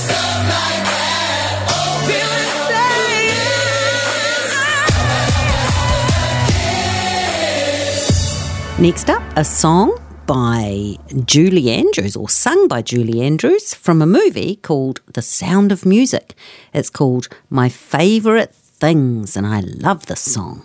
Next 8.81 9.11
up, 9.11 9.23
a 9.37 9.45
song 9.45 9.99
by 10.27 10.97
Julie 11.25 11.71
Andrews, 11.71 12.15
or 12.15 12.29
sung 12.29 12.69
by 12.69 12.81
Julie 12.81 13.21
Andrews, 13.21 13.75
from 13.75 14.01
a 14.01 14.07
movie 14.07 14.55
called 14.57 15.01
The 15.15 15.23
Sound 15.23 15.73
of 15.73 15.85
Music. 15.85 16.35
It's 16.73 16.91
called 16.91 17.27
My 17.51 17.69
Favourite 17.69 18.55
Things, 18.55 19.37
and 19.37 19.45
I 19.45 19.61
love 19.61 20.07
this 20.07 20.21
song. 20.21 20.65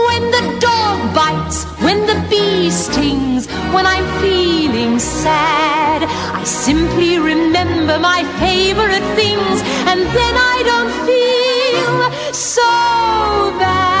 Bites, 1.13 1.65
when 1.83 1.99
the 2.05 2.17
bee 2.29 2.69
stings, 2.69 3.47
when 3.73 3.85
I'm 3.85 4.05
feeling 4.21 4.99
sad, 4.99 6.03
I 6.03 6.43
simply 6.43 7.19
remember 7.19 7.99
my 7.99 8.23
favorite 8.39 9.07
things, 9.19 9.61
and 9.89 9.99
then 10.17 10.35
I 10.53 10.57
don't 10.71 10.93
feel 11.09 12.33
so 12.33 12.61
bad. 13.59 14.00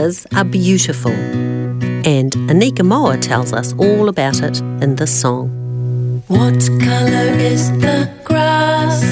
Colours 0.00 0.26
are 0.34 0.44
beautiful, 0.44 1.12
and 1.12 2.32
Anika 2.48 2.82
Moa 2.82 3.18
tells 3.18 3.52
us 3.52 3.74
all 3.74 4.08
about 4.08 4.40
it 4.40 4.58
in 4.82 4.96
this 4.96 5.20
song. 5.20 6.22
What 6.26 6.58
color 6.80 7.28
is 7.36 7.70
the 7.72 8.10
grass? 8.24 9.04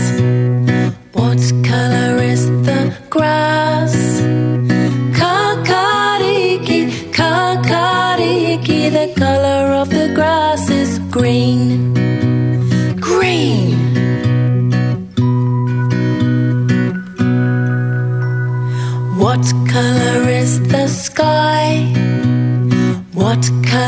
What 1.13 1.41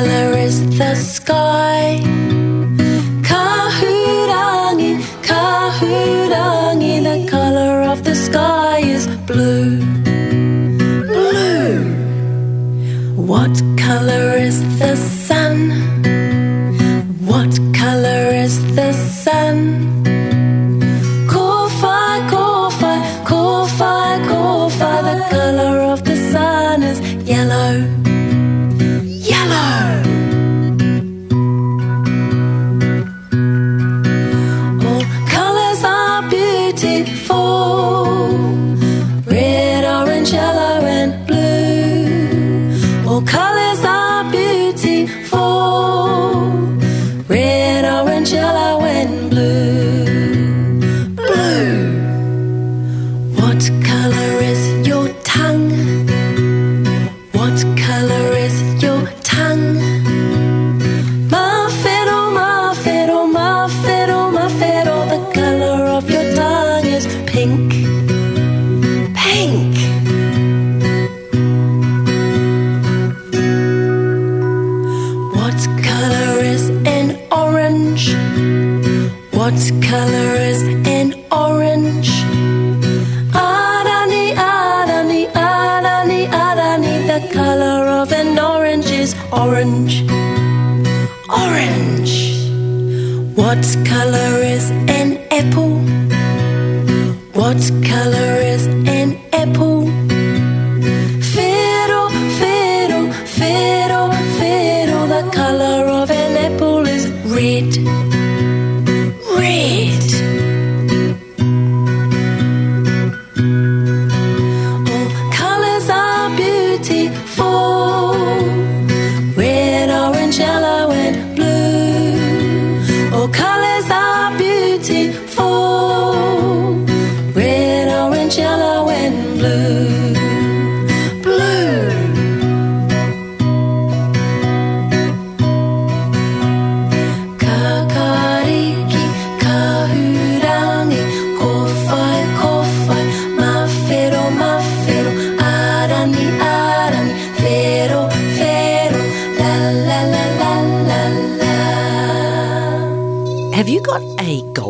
color 0.01 0.33
is 0.39 0.57
the 0.79 0.95
sky? 0.95 2.01
Kahurangi, 3.31 4.93
kahurangi, 5.29 6.95
the 7.09 7.29
color 7.29 7.83
of 7.93 8.03
the 8.05 8.15
sky 8.15 8.79
is 8.79 9.07
blue. 9.29 9.85
Blue. 11.13 11.85
What 13.15 13.55
color 13.77 14.27
is 14.49 14.57
the 14.79 14.97
sun? 14.97 15.90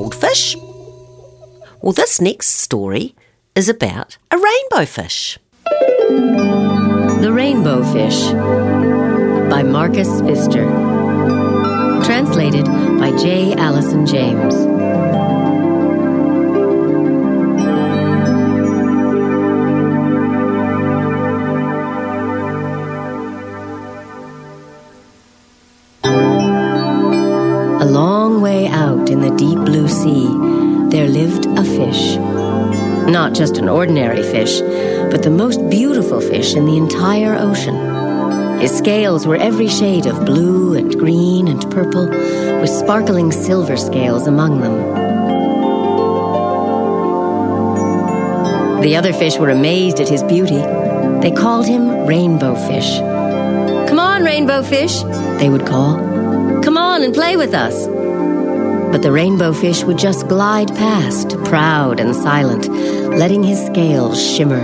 Goldfish? 0.01 0.57
Well, 1.83 1.93
this 1.93 2.23
next 2.23 2.47
story 2.47 3.15
is 3.55 3.69
about 3.69 4.17
a 4.31 4.39
rainbow 4.39 4.87
fish. 4.87 5.39
The 5.67 7.31
Rainbow 7.31 7.85
Fish 7.93 8.31
by 9.51 9.63
Marcus 9.63 10.23
Pfister. 10.23 10.65
Translated 12.03 12.65
by 12.99 13.15
J. 13.19 13.53
Alison 13.53 14.07
James. 14.07 14.80
Just 33.41 33.57
an 33.57 33.71
ordinary 33.71 34.23
fish, 34.23 34.61
but 35.11 35.23
the 35.23 35.31
most 35.31 35.67
beautiful 35.71 36.21
fish 36.21 36.55
in 36.55 36.67
the 36.67 36.77
entire 36.77 37.35
ocean. 37.35 37.75
His 38.61 38.71
scales 38.77 39.27
were 39.27 39.37
every 39.37 39.67
shade 39.67 40.05
of 40.05 40.27
blue 40.27 40.75
and 40.75 40.99
green 40.99 41.49
and 41.49 41.63
purple, 41.71 42.07
with 42.07 42.69
sparkling 42.69 43.33
silver 43.33 43.79
scales 43.79 44.27
among 44.27 44.61
them. 44.61 44.77
The 48.83 48.95
other 48.95 49.15
fish 49.15 49.39
were 49.39 49.49
amazed 49.49 50.01
at 50.01 50.09
his 50.11 50.23
beauty. 50.23 50.61
They 51.23 51.31
called 51.31 51.67
him 51.67 52.05
Rainbow 52.07 52.55
Fish. 52.69 52.99
Come 53.89 53.99
on, 53.99 54.23
Rainbow 54.23 54.63
Fish, 54.63 55.01
they 55.41 55.49
would 55.49 55.65
call. 55.65 55.97
Come 56.63 56.77
on 56.77 57.03
and 57.03 57.15
play 57.15 57.39
with 57.39 57.55
us. 57.55 58.00
But 58.91 59.03
the 59.03 59.13
rainbow 59.13 59.53
fish 59.53 59.85
would 59.85 59.99
just 59.99 60.27
glide 60.27 60.75
past, 60.75 61.37
proud 61.45 62.01
and 62.01 62.15
silent, 62.15 62.69
letting 63.17 63.45
his 63.45 63.65
scales 63.67 64.21
shimmer. 64.21 64.61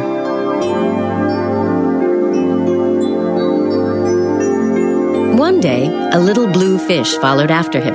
One 5.37 5.61
day, 5.61 5.87
a 6.13 6.19
little 6.19 6.49
blue 6.49 6.79
fish 6.79 7.17
followed 7.19 7.51
after 7.51 7.79
him. 7.79 7.95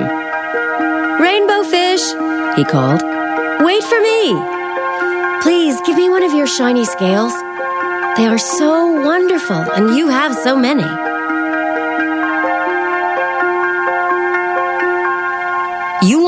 Rainbow 1.20 1.64
fish, 1.64 2.04
he 2.56 2.64
called, 2.64 3.02
wait 3.60 3.84
for 3.84 4.00
me. 4.00 4.34
Please 5.42 5.78
give 5.84 5.96
me 5.96 6.08
one 6.08 6.22
of 6.22 6.32
your 6.32 6.46
shiny 6.46 6.84
scales. 6.84 7.34
They 8.16 8.26
are 8.26 8.38
so 8.38 8.92
wonderful, 9.04 9.56
and 9.56 9.96
you 9.96 10.08
have 10.08 10.34
so 10.34 10.56
many. 10.56 11.11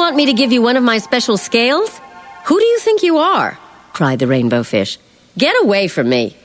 Want 0.05 0.17
me 0.17 0.27
to 0.27 0.35
give 0.35 0.53
you 0.53 0.61
one 0.61 0.77
of 0.77 0.83
my 0.83 0.99
special 0.99 1.39
scales? 1.39 1.99
Who 2.45 2.59
do 2.59 2.65
you 2.67 2.79
think 2.79 3.03
you 3.03 3.17
are? 3.17 3.59
cried 3.95 4.19
the 4.19 4.27
rainbow 4.27 4.63
fish. 4.63 4.99
Get 5.39 5.57
away 5.63 5.89
from 5.89 6.11
me. 6.11 6.37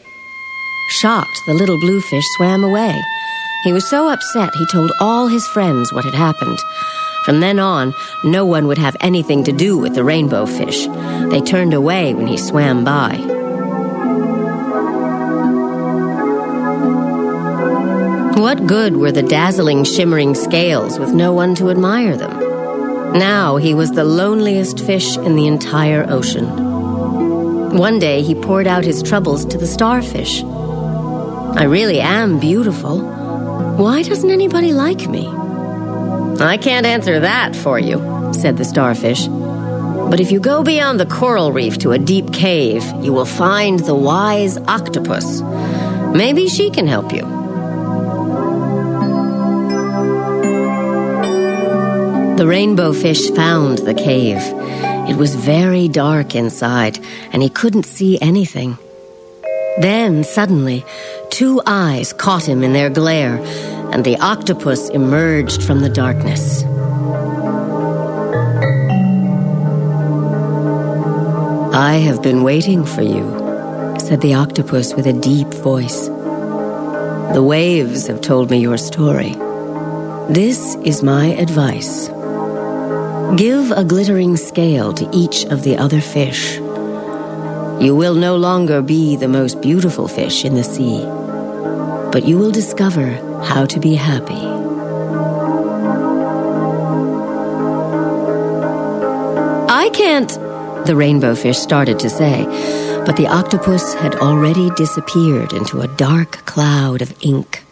Shocked, 0.91 1.41
the 1.45 1.53
little 1.55 1.77
blue 1.77 1.99
fish 1.99 2.23
swam 2.37 2.63
away. 2.63 2.97
He 3.65 3.73
was 3.73 3.85
so 3.85 4.07
upset 4.07 4.55
he 4.55 4.65
told 4.67 4.93
all 5.01 5.27
his 5.27 5.45
friends 5.45 5.91
what 5.91 6.05
had 6.05 6.13
happened. 6.13 6.57
From 7.25 7.41
then 7.41 7.59
on, 7.59 7.93
no 8.23 8.45
one 8.45 8.65
would 8.67 8.77
have 8.77 8.95
anything 9.01 9.43
to 9.43 9.51
do 9.51 9.77
with 9.77 9.93
the 9.93 10.05
rainbow 10.05 10.45
fish. 10.45 10.87
They 11.29 11.41
turned 11.41 11.73
away 11.73 12.13
when 12.13 12.27
he 12.27 12.37
swam 12.37 12.85
by. 12.85 13.17
What 18.39 18.67
good 18.67 18.95
were 18.95 19.11
the 19.11 19.21
dazzling, 19.21 19.83
shimmering 19.83 20.33
scales 20.33 20.97
with 20.97 21.11
no 21.11 21.33
one 21.33 21.55
to 21.55 21.69
admire 21.69 22.15
them? 22.15 22.48
Now 23.13 23.57
he 23.57 23.73
was 23.73 23.91
the 23.91 24.03
loneliest 24.03 24.79
fish 24.85 25.17
in 25.17 25.35
the 25.35 25.47
entire 25.47 26.05
ocean. 26.09 26.45
One 27.77 27.97
day 27.99 28.21
he 28.21 28.35
poured 28.35 28.67
out 28.67 28.83
his 28.83 29.01
troubles 29.01 29.45
to 29.45 29.57
the 29.57 29.67
starfish. 29.67 30.43
I 30.43 31.63
really 31.63 31.99
am 31.99 32.39
beautiful. 32.39 32.99
Why 33.77 34.03
doesn't 34.03 34.29
anybody 34.29 34.73
like 34.73 35.07
me? 35.07 35.27
I 35.27 36.57
can't 36.61 36.85
answer 36.85 37.19
that 37.19 37.55
for 37.55 37.79
you, 37.79 37.97
said 38.33 38.57
the 38.57 38.65
starfish. 38.65 39.27
But 39.27 40.19
if 40.19 40.31
you 40.31 40.39
go 40.39 40.63
beyond 40.63 40.99
the 40.99 41.05
coral 41.05 41.51
reef 41.51 41.77
to 41.79 41.91
a 41.91 41.99
deep 41.99 42.33
cave, 42.33 42.83
you 43.01 43.13
will 43.13 43.25
find 43.25 43.79
the 43.79 43.95
wise 43.95 44.57
octopus. 44.57 45.41
Maybe 46.13 46.47
she 46.47 46.69
can 46.69 46.87
help 46.87 47.13
you. 47.13 47.38
The 52.39 52.47
rainbow 52.47 52.93
fish 52.93 53.29
found 53.31 53.79
the 53.79 53.93
cave. 53.93 54.39
It 55.09 55.17
was 55.17 55.35
very 55.35 55.89
dark 55.89 56.35
inside, 56.35 56.97
and 57.33 57.43
he 57.43 57.49
couldn't 57.49 57.83
see 57.83 58.17
anything. 58.21 58.77
Then, 59.81 60.23
suddenly, 60.23 60.85
two 61.31 61.61
eyes 61.65 62.13
caught 62.13 62.47
him 62.47 62.63
in 62.63 62.71
their 62.71 62.89
glare, 62.89 63.39
and 63.91 64.05
the 64.05 64.17
octopus 64.19 64.87
emerged 64.87 65.61
from 65.61 65.81
the 65.81 65.89
darkness. 65.89 66.63
I 71.75 71.95
have 71.95 72.21
been 72.21 72.43
waiting 72.43 72.85
for 72.85 73.01
you, 73.01 73.27
said 73.99 74.21
the 74.21 74.35
octopus 74.35 74.93
with 74.93 75.07
a 75.07 75.19
deep 75.19 75.53
voice. 75.55 76.07
The 76.07 77.43
waves 77.45 78.07
have 78.07 78.21
told 78.21 78.49
me 78.49 78.59
your 78.59 78.77
story. 78.77 79.35
This 80.29 80.75
is 80.85 81.03
my 81.03 81.25
advice. 81.25 82.09
Give 83.35 83.71
a 83.71 83.83
glittering 83.83 84.37
scale 84.37 84.91
to 84.93 85.07
each 85.13 85.45
of 85.45 85.61
the 85.61 85.77
other 85.77 86.01
fish. 86.01 86.55
You 87.79 87.95
will 87.95 88.15
no 88.15 88.35
longer 88.35 88.81
be 88.81 89.15
the 89.15 89.27
most 89.27 89.61
beautiful 89.61 90.07
fish 90.07 90.43
in 90.43 90.55
the 90.55 90.63
sea, 90.63 91.03
but 92.11 92.27
you 92.27 92.39
will 92.39 92.49
discover 92.49 93.11
how 93.43 93.65
to 93.67 93.79
be 93.79 93.93
happy. 93.93 94.33
I 99.71 99.89
can't, 99.93 100.29
the 100.87 100.95
rainbow 100.95 101.35
fish 101.35 101.59
started 101.59 101.99
to 101.99 102.09
say, 102.09 102.45
but 103.05 103.15
the 103.15 103.27
octopus 103.27 103.93
had 103.93 104.15
already 104.15 104.71
disappeared 104.71 105.53
into 105.53 105.81
a 105.81 105.87
dark 105.97 106.45
cloud 106.47 107.03
of 107.03 107.13
ink. 107.21 107.63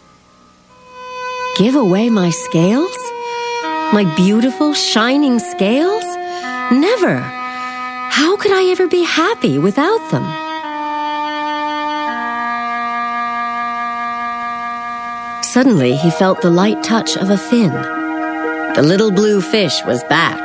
Give 1.58 1.76
away 1.76 2.12
my 2.12 2.30
scales? 2.30 2.96
My 3.94 4.04
beautiful, 4.18 4.74
shining 4.74 5.40
scales? 5.40 6.04
Never! 6.72 7.20
How 8.12 8.36
could 8.36 8.52
I 8.52 8.70
ever 8.72 8.86
be 8.88 9.04
happy 9.04 9.58
without 9.58 10.12
them? 10.12 10.26
Suddenly, 15.42 15.96
he 15.96 16.12
felt 16.12 16.42
the 16.42 16.50
light 16.50 16.84
touch 16.84 17.16
of 17.16 17.30
a 17.30 17.38
fin. 17.38 17.72
The 18.76 18.84
little 18.84 19.10
blue 19.10 19.40
fish 19.42 19.82
was 19.86 20.04
back. 20.04 20.44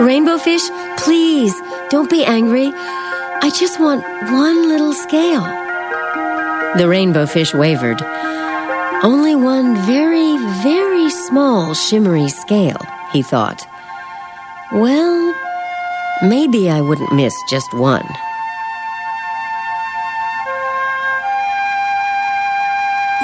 Rainbow 0.00 0.38
fish, 0.38 0.62
please, 0.98 1.54
don't 1.90 2.08
be 2.08 2.24
angry. 2.24 2.72
I 2.72 3.50
just 3.58 3.80
want 3.80 4.04
one 4.30 4.68
little 4.68 4.92
scale. 4.92 5.42
The 6.78 6.86
rainbow 6.88 7.26
fish 7.26 7.52
wavered. 7.52 8.00
Only 9.02 9.34
one 9.34 9.74
very, 9.84 10.38
very 10.62 10.81
small 11.32 11.72
shimmery 11.72 12.28
scale, 12.28 12.76
he 13.10 13.22
thought. 13.22 13.66
Well, 14.70 15.34
maybe 16.24 16.68
I 16.68 16.82
wouldn't 16.82 17.14
miss 17.14 17.32
just 17.48 17.72
one. 17.72 18.06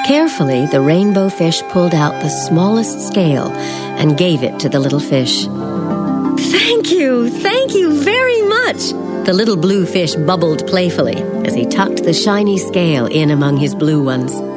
Carefully, 0.07 0.65
the 0.65 0.81
rainbow 0.81 1.29
fish 1.29 1.61
pulled 1.69 1.93
out 1.93 2.19
the 2.23 2.29
smallest 2.29 3.07
scale 3.09 3.51
and 3.99 4.17
gave 4.17 4.41
it 4.41 4.59
to 4.61 4.69
the 4.69 4.79
little 4.79 4.99
fish. 4.99 5.45
Thank 5.45 6.89
you, 6.89 7.29
thank 7.29 7.75
you 7.75 8.01
very 8.01 8.41
much. 8.41 8.89
The 9.27 9.33
little 9.33 9.55
blue 9.55 9.85
fish 9.85 10.15
bubbled 10.15 10.65
playfully 10.65 11.17
as 11.45 11.53
he 11.53 11.67
tucked 11.67 12.03
the 12.03 12.13
shiny 12.13 12.57
scale 12.57 13.05
in 13.05 13.29
among 13.29 13.57
his 13.57 13.75
blue 13.75 14.03
ones. 14.03 14.48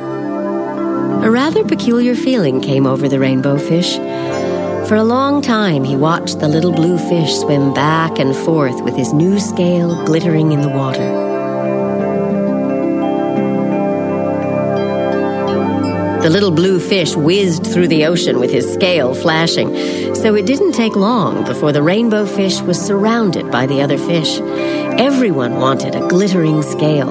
A 1.22 1.30
rather 1.30 1.64
peculiar 1.64 2.16
feeling 2.16 2.60
came 2.60 2.84
over 2.84 3.08
the 3.08 3.20
rainbow 3.20 3.56
fish. 3.56 3.94
For 4.88 4.96
a 4.96 5.04
long 5.04 5.40
time, 5.40 5.84
he 5.84 5.94
watched 5.94 6.40
the 6.40 6.48
little 6.48 6.72
blue 6.72 6.98
fish 6.98 7.32
swim 7.36 7.72
back 7.72 8.18
and 8.18 8.34
forth 8.34 8.82
with 8.82 8.96
his 8.96 9.12
new 9.12 9.38
scale 9.38 10.04
glittering 10.04 10.50
in 10.50 10.62
the 10.62 10.68
water. 10.68 11.22
The 16.22 16.30
little 16.30 16.50
blue 16.50 16.80
fish 16.80 17.14
whizzed 17.14 17.68
through 17.68 17.86
the 17.86 18.06
ocean 18.06 18.40
with 18.40 18.50
his 18.50 18.72
scale 18.72 19.14
flashing, 19.14 19.74
so 20.16 20.34
it 20.34 20.44
didn't 20.46 20.72
take 20.72 20.96
long 20.96 21.44
before 21.44 21.70
the 21.70 21.84
rainbow 21.84 22.26
fish 22.26 22.60
was 22.60 22.80
surrounded 22.80 23.48
by 23.50 23.66
the 23.66 23.80
other 23.80 23.96
fish. 23.96 24.40
Everyone 24.98 25.54
wanted 25.60 25.94
a 25.94 26.08
glittering 26.08 26.62
scale. 26.62 27.10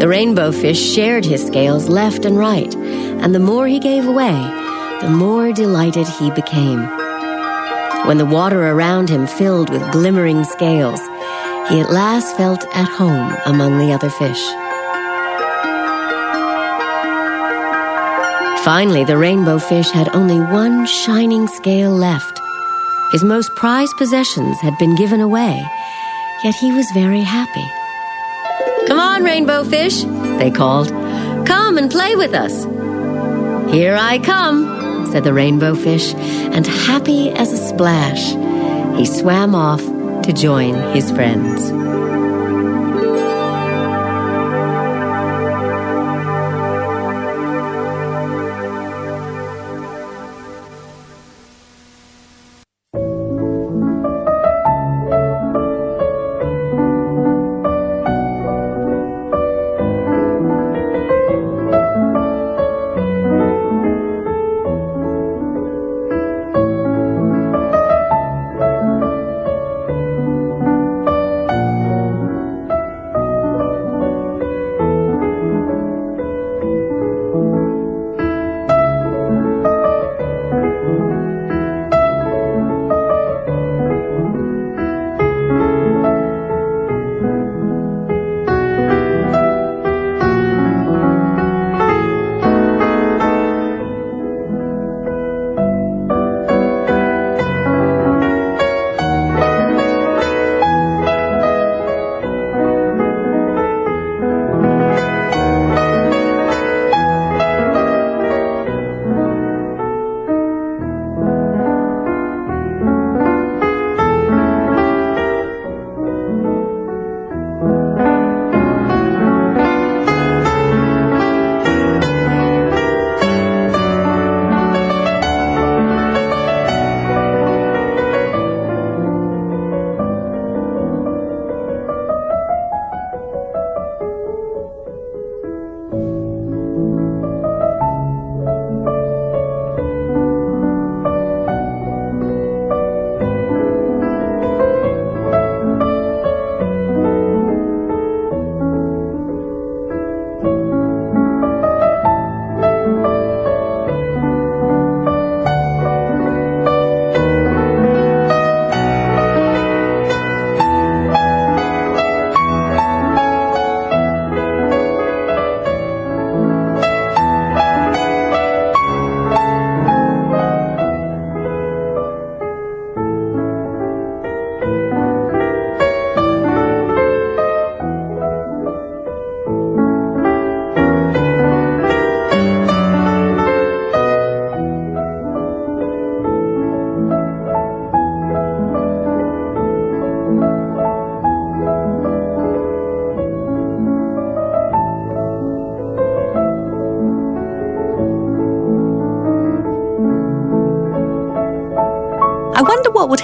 The 0.00 0.08
rainbow 0.08 0.50
fish 0.50 0.80
shared 0.80 1.26
his 1.26 1.46
scales 1.46 1.88
left 1.88 2.24
and 2.24 2.38
right, 2.38 2.74
and 3.20 3.34
the 3.34 3.38
more 3.38 3.66
he 3.66 3.78
gave 3.78 4.06
away, 4.06 4.38
the 5.00 5.08
more 5.08 5.52
delighted 5.52 6.08
he 6.08 6.30
became. 6.30 6.80
When 8.06 8.18
the 8.18 8.26
water 8.26 8.68
around 8.68 9.08
him 9.08 9.26
filled 9.26 9.70
with 9.70 9.92
glimmering 9.92 10.44
scales, 10.44 11.00
he 11.68 11.80
at 11.80 11.92
last 11.92 12.36
felt 12.36 12.64
at 12.74 12.88
home 12.88 13.36
among 13.46 13.78
the 13.78 13.92
other 13.92 14.10
fish. 14.10 14.42
Finally, 18.64 19.04
the 19.04 19.16
rainbow 19.16 19.58
fish 19.58 19.90
had 19.90 20.14
only 20.14 20.38
one 20.38 20.86
shining 20.86 21.46
scale 21.46 21.92
left. 21.92 22.40
His 23.12 23.24
most 23.24 23.54
prized 23.54 23.96
possessions 23.96 24.60
had 24.60 24.76
been 24.78 24.96
given 24.96 25.20
away, 25.20 25.62
yet 26.44 26.54
he 26.54 26.72
was 26.72 26.90
very 26.92 27.22
happy. 27.22 27.66
Come 28.86 28.98
on, 28.98 29.24
rainbow 29.24 29.64
fish, 29.64 30.04
they 30.38 30.50
called. 30.50 30.88
Come 31.46 31.78
and 31.78 31.90
play 31.90 32.16
with 32.16 32.34
us. 32.34 32.79
Here 33.72 33.96
I 33.96 34.18
come, 34.18 35.06
said 35.12 35.22
the 35.22 35.32
rainbow 35.32 35.76
fish, 35.76 36.12
and 36.14 36.66
happy 36.66 37.30
as 37.30 37.52
a 37.52 37.56
splash, 37.56 38.32
he 38.98 39.06
swam 39.06 39.54
off 39.54 39.80
to 40.24 40.32
join 40.32 40.74
his 40.92 41.10
friends. 41.12 41.79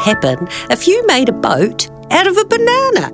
Happen 0.07 0.39
if 0.71 0.87
you 0.87 1.05
made 1.07 1.29
a 1.29 1.33
boat 1.33 1.91
out 2.13 2.27
of 2.29 2.37
a 2.39 2.45
banana. 2.45 3.07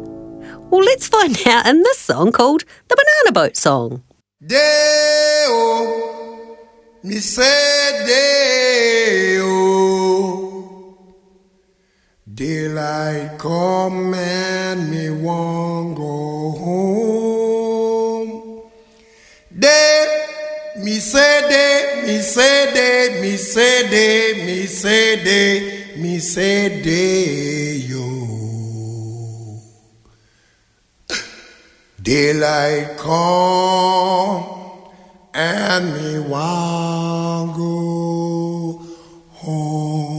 Well, 0.70 0.84
let's 0.84 1.08
find 1.08 1.34
out 1.46 1.66
in 1.66 1.82
this 1.82 1.98
song 1.98 2.32
called 2.32 2.64
the 2.88 2.96
Banana 3.00 3.32
Boat 3.32 3.56
Song. 3.56 4.02
Deo, 4.44 4.58
me 7.02 7.16
say 7.16 8.04
Deo. 8.08 9.52
Daylight 12.34 13.38
come 13.38 14.14
and 14.14 14.90
me 14.90 15.10
won't 15.24 15.96
go 15.96 16.50
home. 16.64 18.32
Day, 19.58 20.26
me 20.78 20.94
say 20.98 21.48
day, 21.48 22.02
me 22.06 22.18
say 22.18 22.72
day, 22.74 23.20
me 23.22 23.36
say 23.36 23.88
day, 23.88 24.44
me 24.46 24.66
say 24.66 25.22
day, 25.22 25.71
Misedeyo. 26.12 28.04
Daylight 32.02 32.98
come 32.98 34.44
and 35.32 35.94
me 35.94 36.18
want 36.28 37.56
go 37.56 38.82
home. 39.30 40.12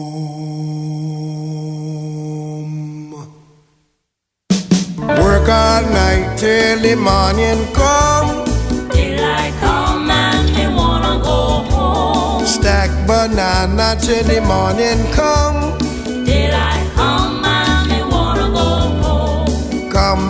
Work 4.97 5.47
all 5.47 5.83
night 5.83 6.37
till 6.39 6.79
the 6.79 6.95
morning 6.95 7.67
come. 7.73 8.45
Daylight 8.89 9.53
come 9.59 10.09
and 10.09 10.55
me 10.55 10.65
wanna 10.75 11.19
go 11.21 11.61
home. 11.69 12.47
Stack 12.47 12.89
banana 13.05 13.95
till 14.01 14.23
the 14.23 14.41
morning 14.41 15.05
come. 15.13 15.82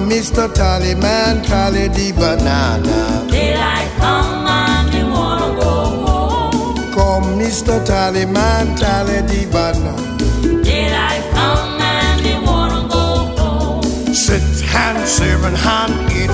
Mr. 0.10 0.48
Tallyman, 0.54 1.46
tally 1.46 1.88
the 1.88 2.12
banana. 2.14 3.26
Daylight 3.30 3.90
come 3.98 4.48
and 4.48 4.94
me 4.94 5.04
wanna 5.04 5.56
go 5.60 5.74
home. 6.06 6.76
Come, 6.94 7.40
Mr. 7.40 7.80
Tallyman, 7.86 8.78
tally 8.78 9.22
the 9.22 9.46
banana. 9.52 10.64
Daylight 10.64 11.24
come 11.32 11.82
and 11.82 12.24
me 12.24 12.34
wanna 12.46 12.88
go 12.90 13.06
home. 13.38 14.14
Six 14.14 14.62
hand, 14.62 15.08
seven 15.08 15.56
hand, 15.56 15.94
eight 16.12 16.32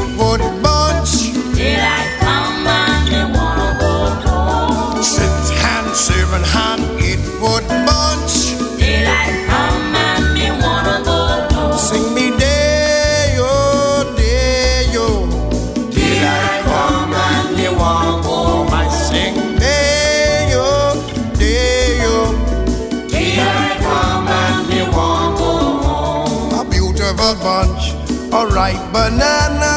ripe 28.60 28.92
banana. 28.92 29.74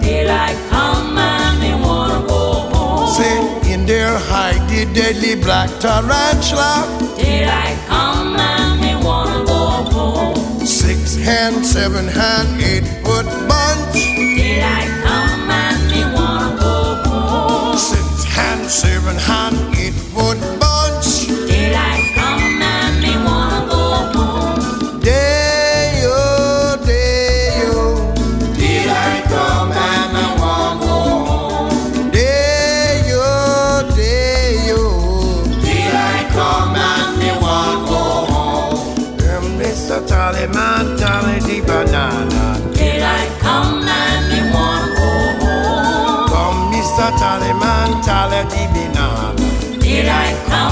Daylight 0.00 0.56
come 0.70 1.18
and 1.18 1.54
me 1.62 1.72
wanna 1.86 2.20
go 2.26 2.42
home. 2.72 3.08
Say, 3.18 3.36
in 3.72 3.80
there 3.84 4.16
hide 4.30 4.62
the 4.70 4.82
deadly 4.98 5.34
black 5.44 5.68
tarantula. 5.82 6.72
Daylight 7.18 7.78
come 7.92 8.34
and 8.52 8.80
me 8.82 8.92
wanna 9.06 9.44
go 9.44 9.62
home. 9.94 10.66
Six 10.66 10.98
hand, 11.26 11.58
seven 11.76 12.06
hand, 12.08 12.50
eight 12.70 12.86
foot 13.04 13.28
bunch. 13.50 14.00
Daylight 14.40 14.92
come 15.06 15.50
and 15.64 15.80
me 15.92 16.02
wanna 16.16 16.50
go 16.66 16.76
home. 17.10 17.76
Six 17.90 18.24
hand, 18.36 18.64
seven 18.84 19.16
hand, 19.28 19.58
Come, 47.02 47.14
Mr. 47.14 47.18
Tallyman, 47.18 48.04
tally 48.04 48.44
the 48.44 48.62
banana. 48.72 49.80
Daylight 49.80 50.36
come 50.46 50.71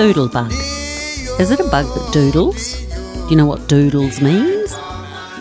doodle 0.00 0.28
bug? 0.28 0.50
Is 0.50 1.50
it 1.50 1.60
a 1.60 1.64
bug 1.64 1.84
that 1.84 2.10
doodles? 2.10 2.86
Do 2.88 3.26
you 3.28 3.36
know 3.36 3.44
what 3.44 3.68
doodles 3.68 4.22
means? 4.22 4.74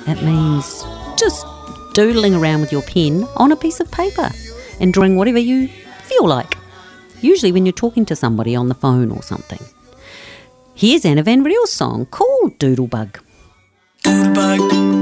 It 0.06 0.22
means 0.22 0.84
just 1.18 1.46
doodling 1.94 2.36
around 2.36 2.60
with 2.60 2.70
your 2.70 2.82
pen 2.82 3.24
on 3.38 3.54
a 3.54 3.56
piece 3.56 3.80
of 3.80 3.90
paper 3.90 4.30
and 4.82 4.94
drawing 4.94 5.16
whatever 5.16 5.40
you 5.40 5.70
feel 6.04 6.28
like. 6.28 6.58
Usually 7.22 7.54
when 7.54 7.66
you're 7.66 7.72
talking 7.72 8.06
to 8.08 8.18
somebody 8.18 8.54
on 8.54 8.68
the 8.68 8.76
phone 8.76 9.12
or 9.12 9.24
something. 9.24 9.62
Here's 10.76 11.06
Anna 11.06 11.24
Van 11.24 11.42
Riel's 11.42 11.72
song 11.72 12.06
called 12.08 12.60
Doodlebug. 12.60 13.16
Hey 14.04 14.99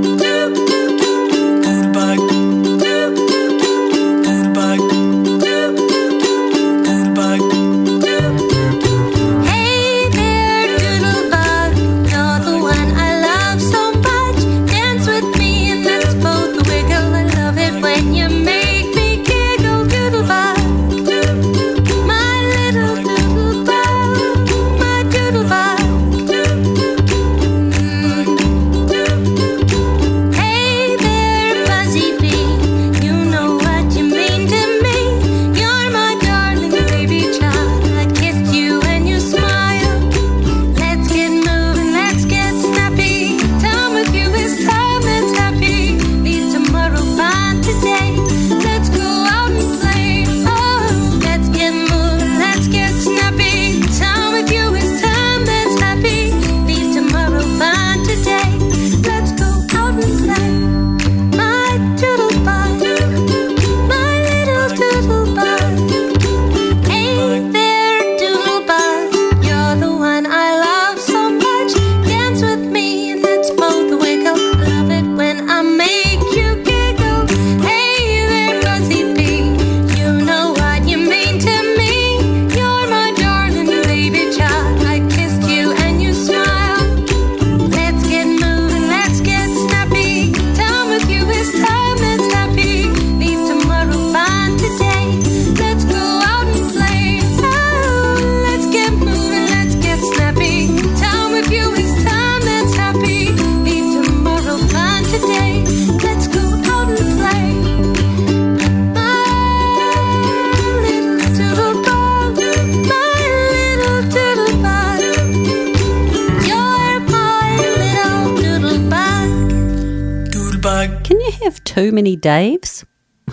many 121.98 122.16
Daves? 122.16 122.86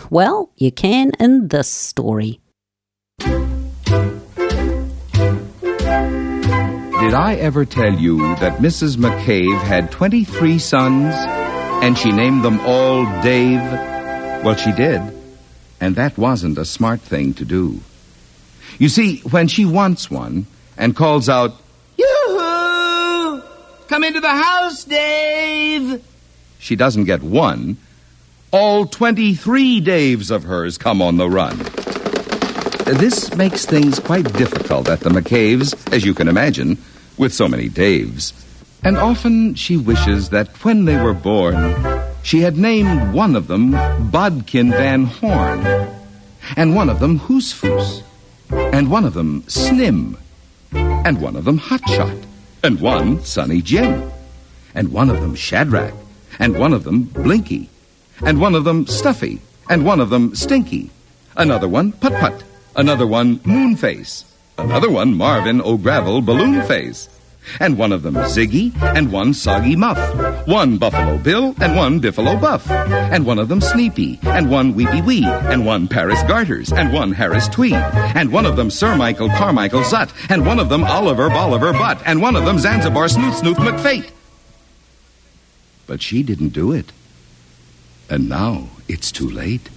Well, 0.08 0.50
you 0.56 0.72
can 0.72 1.12
in 1.20 1.48
this 1.48 1.68
story. 1.68 2.40
Did 3.18 3.34
I 7.12 7.34
ever 7.34 7.66
tell 7.66 7.92
you 7.92 8.16
that 8.36 8.60
Mrs. 8.60 8.96
McCave 8.96 9.60
had 9.64 9.90
23 9.90 10.58
sons 10.58 11.14
and 11.84 11.98
she 11.98 12.10
named 12.10 12.42
them 12.42 12.58
all 12.60 13.04
Dave? 13.20 13.60
Well, 14.42 14.54
she 14.54 14.72
did. 14.72 15.02
And 15.78 15.94
that 15.96 16.16
wasn't 16.16 16.56
a 16.56 16.64
smart 16.64 17.02
thing 17.02 17.34
to 17.34 17.44
do. 17.44 17.80
You 18.78 18.88
see, 18.88 19.18
when 19.28 19.46
she 19.46 19.66
wants 19.66 20.10
one 20.10 20.46
and 20.78 20.96
calls 20.96 21.28
out, 21.28 21.52
Yoo-hoo! 21.98 23.42
Come 23.88 24.04
into 24.04 24.20
the 24.20 24.30
house, 24.30 24.84
Dave! 24.84 26.02
She 26.58 26.76
doesn't 26.76 27.04
get 27.04 27.22
one. 27.22 27.76
All 28.56 28.86
23 28.86 29.80
Daves 29.80 30.30
of 30.30 30.44
hers 30.44 30.78
come 30.78 31.02
on 31.02 31.16
the 31.16 31.28
run. 31.28 31.58
This 33.00 33.34
makes 33.34 33.66
things 33.66 33.98
quite 33.98 34.32
difficult 34.34 34.88
at 34.88 35.00
the 35.00 35.10
McCaves, 35.10 35.92
as 35.92 36.04
you 36.04 36.14
can 36.14 36.28
imagine, 36.28 36.78
with 37.18 37.34
so 37.34 37.48
many 37.48 37.68
Daves. 37.68 38.32
And 38.84 38.96
often 38.96 39.56
she 39.56 39.76
wishes 39.76 40.28
that 40.28 40.46
when 40.64 40.84
they 40.84 40.96
were 41.02 41.14
born, 41.14 41.74
she 42.22 42.42
had 42.42 42.56
named 42.56 43.12
one 43.12 43.34
of 43.34 43.48
them 43.48 43.72
Bodkin 44.12 44.70
Van 44.70 45.06
Horn, 45.06 45.66
and 46.54 46.76
one 46.76 46.88
of 46.88 47.00
them 47.00 47.18
Hoosfoos, 47.18 48.04
and 48.50 48.88
one 48.88 49.04
of 49.04 49.14
them 49.14 49.42
Snim, 49.48 50.16
and 50.72 51.20
one 51.20 51.34
of 51.34 51.44
them 51.44 51.58
Hotshot, 51.58 52.24
and 52.62 52.80
one 52.80 53.20
Sonny 53.24 53.60
Jim, 53.60 54.12
and 54.76 54.92
one 54.92 55.10
of 55.10 55.20
them 55.20 55.34
Shadrach, 55.34 55.94
and 56.38 56.56
one 56.56 56.72
of 56.72 56.84
them 56.84 57.02
Blinky, 57.02 57.68
and 58.22 58.40
one 58.40 58.54
of 58.54 58.64
them 58.64 58.86
Stuffy, 58.86 59.40
and 59.68 59.84
one 59.84 60.00
of 60.00 60.10
them 60.10 60.34
Stinky, 60.34 60.90
another 61.36 61.68
one 61.68 61.92
Put 61.92 62.12
Put, 62.14 62.44
another 62.76 63.06
one 63.06 63.38
Moonface, 63.40 64.24
another 64.58 64.90
one 64.90 65.14
Marvin 65.14 65.60
O'Gravel 65.60 66.22
Balloon 66.22 66.62
Face, 66.62 67.08
and 67.60 67.76
one 67.76 67.92
of 67.92 68.02
them 68.02 68.14
Ziggy, 68.14 68.74
and 68.96 69.12
one 69.12 69.34
Soggy 69.34 69.76
Muff, 69.76 69.98
one 70.46 70.78
Buffalo 70.78 71.18
Bill, 71.18 71.54
and 71.60 71.76
one 71.76 72.00
Biffalo 72.00 72.40
Buff, 72.40 72.70
and 72.70 73.26
one 73.26 73.38
of 73.38 73.48
them 73.48 73.60
Sleepy, 73.60 74.18
and 74.22 74.50
one 74.50 74.74
Weepy 74.74 75.02
Wee, 75.02 75.24
and 75.24 75.66
one 75.66 75.88
Paris 75.88 76.22
Garters, 76.24 76.72
and 76.72 76.92
one 76.92 77.12
Harris 77.12 77.48
Tweed, 77.48 77.74
and 77.74 78.32
one 78.32 78.46
of 78.46 78.56
them 78.56 78.70
Sir 78.70 78.96
Michael 78.96 79.28
Carmichael 79.30 79.82
Zutt, 79.82 80.10
and 80.30 80.46
one 80.46 80.58
of 80.58 80.68
them 80.68 80.84
Oliver 80.84 81.28
Boliver 81.28 81.72
Butt, 81.72 82.00
and 82.06 82.22
one 82.22 82.36
of 82.36 82.44
them 82.44 82.58
Zanzibar 82.58 83.08
Snooth 83.08 83.36
Snooth 83.36 83.58
McFate. 83.58 84.10
But 85.86 86.00
she 86.00 86.22
didn't 86.22 86.50
do 86.50 86.72
it. 86.72 86.92
And 88.10 88.28
now 88.28 88.68
it's 88.88 89.10
too 89.10 89.28
late. 89.30 89.70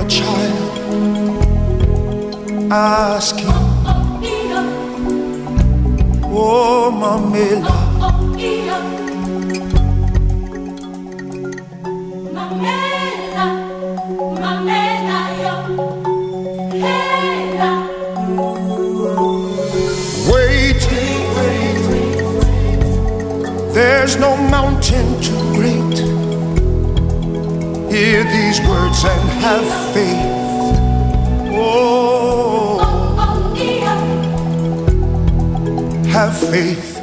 A 0.00 0.04
child 0.08 0.78
asking 2.70 3.48
Oh 6.30 6.90
Mamela 7.00 7.88
Wait, 20.30 20.82
there's 23.74 24.16
no 24.16 24.36
mountain 24.36 25.20
too 25.20 25.52
great. 25.54 26.07
Hear 27.98 28.22
these 28.22 28.60
words 28.60 29.02
and 29.04 29.28
have 29.42 29.66
faith. 29.92 30.30
Oh, 31.52 32.78
oh, 32.80 33.16
oh 33.58 34.06
have 36.08 36.38
faith. 36.38 36.97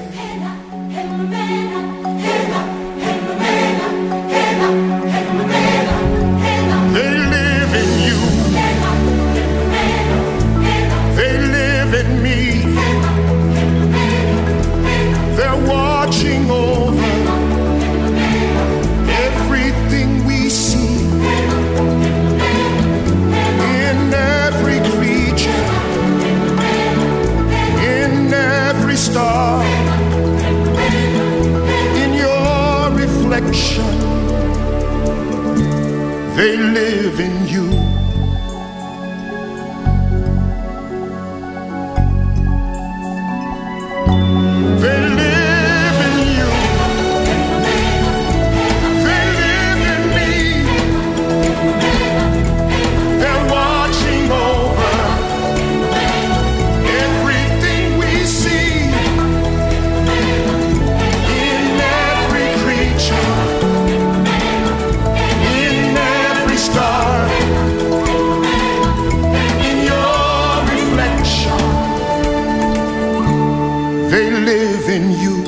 In 74.96 75.12
you. 75.20 75.44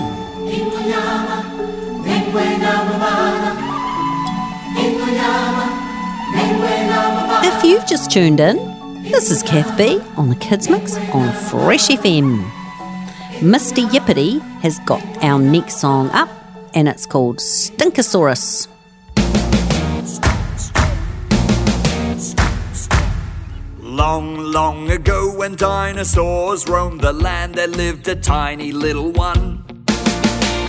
If 7.45 7.63
you've 7.63 7.87
just 7.87 8.11
tuned 8.11 8.41
in, 8.41 8.57
this 9.03 9.31
is 9.31 9.43
Kath 9.43 9.77
Bee 9.77 10.01
on 10.17 10.27
the 10.27 10.35
Kids 10.35 10.69
Mix 10.69 10.97
on 11.13 11.31
Fresh 11.31 11.87
FM. 11.87 12.43
Mr. 13.39 13.87
Yippity 13.87 14.41
has 14.59 14.79
got 14.79 15.01
our 15.23 15.39
next 15.39 15.77
song 15.77 16.09
up, 16.09 16.27
and 16.73 16.89
it's 16.89 17.05
called 17.05 17.37
Stinkosaurus. 17.37 18.67
Long, 24.09 24.37
long 24.37 24.89
ago, 24.89 25.33
when 25.35 25.57
dinosaurs 25.57 26.65
roamed 26.65 27.01
the 27.01 27.11
land, 27.11 27.55
there 27.55 27.67
lived 27.67 28.07
a 28.07 28.15
tiny 28.15 28.71
little 28.71 29.11
one. 29.11 29.65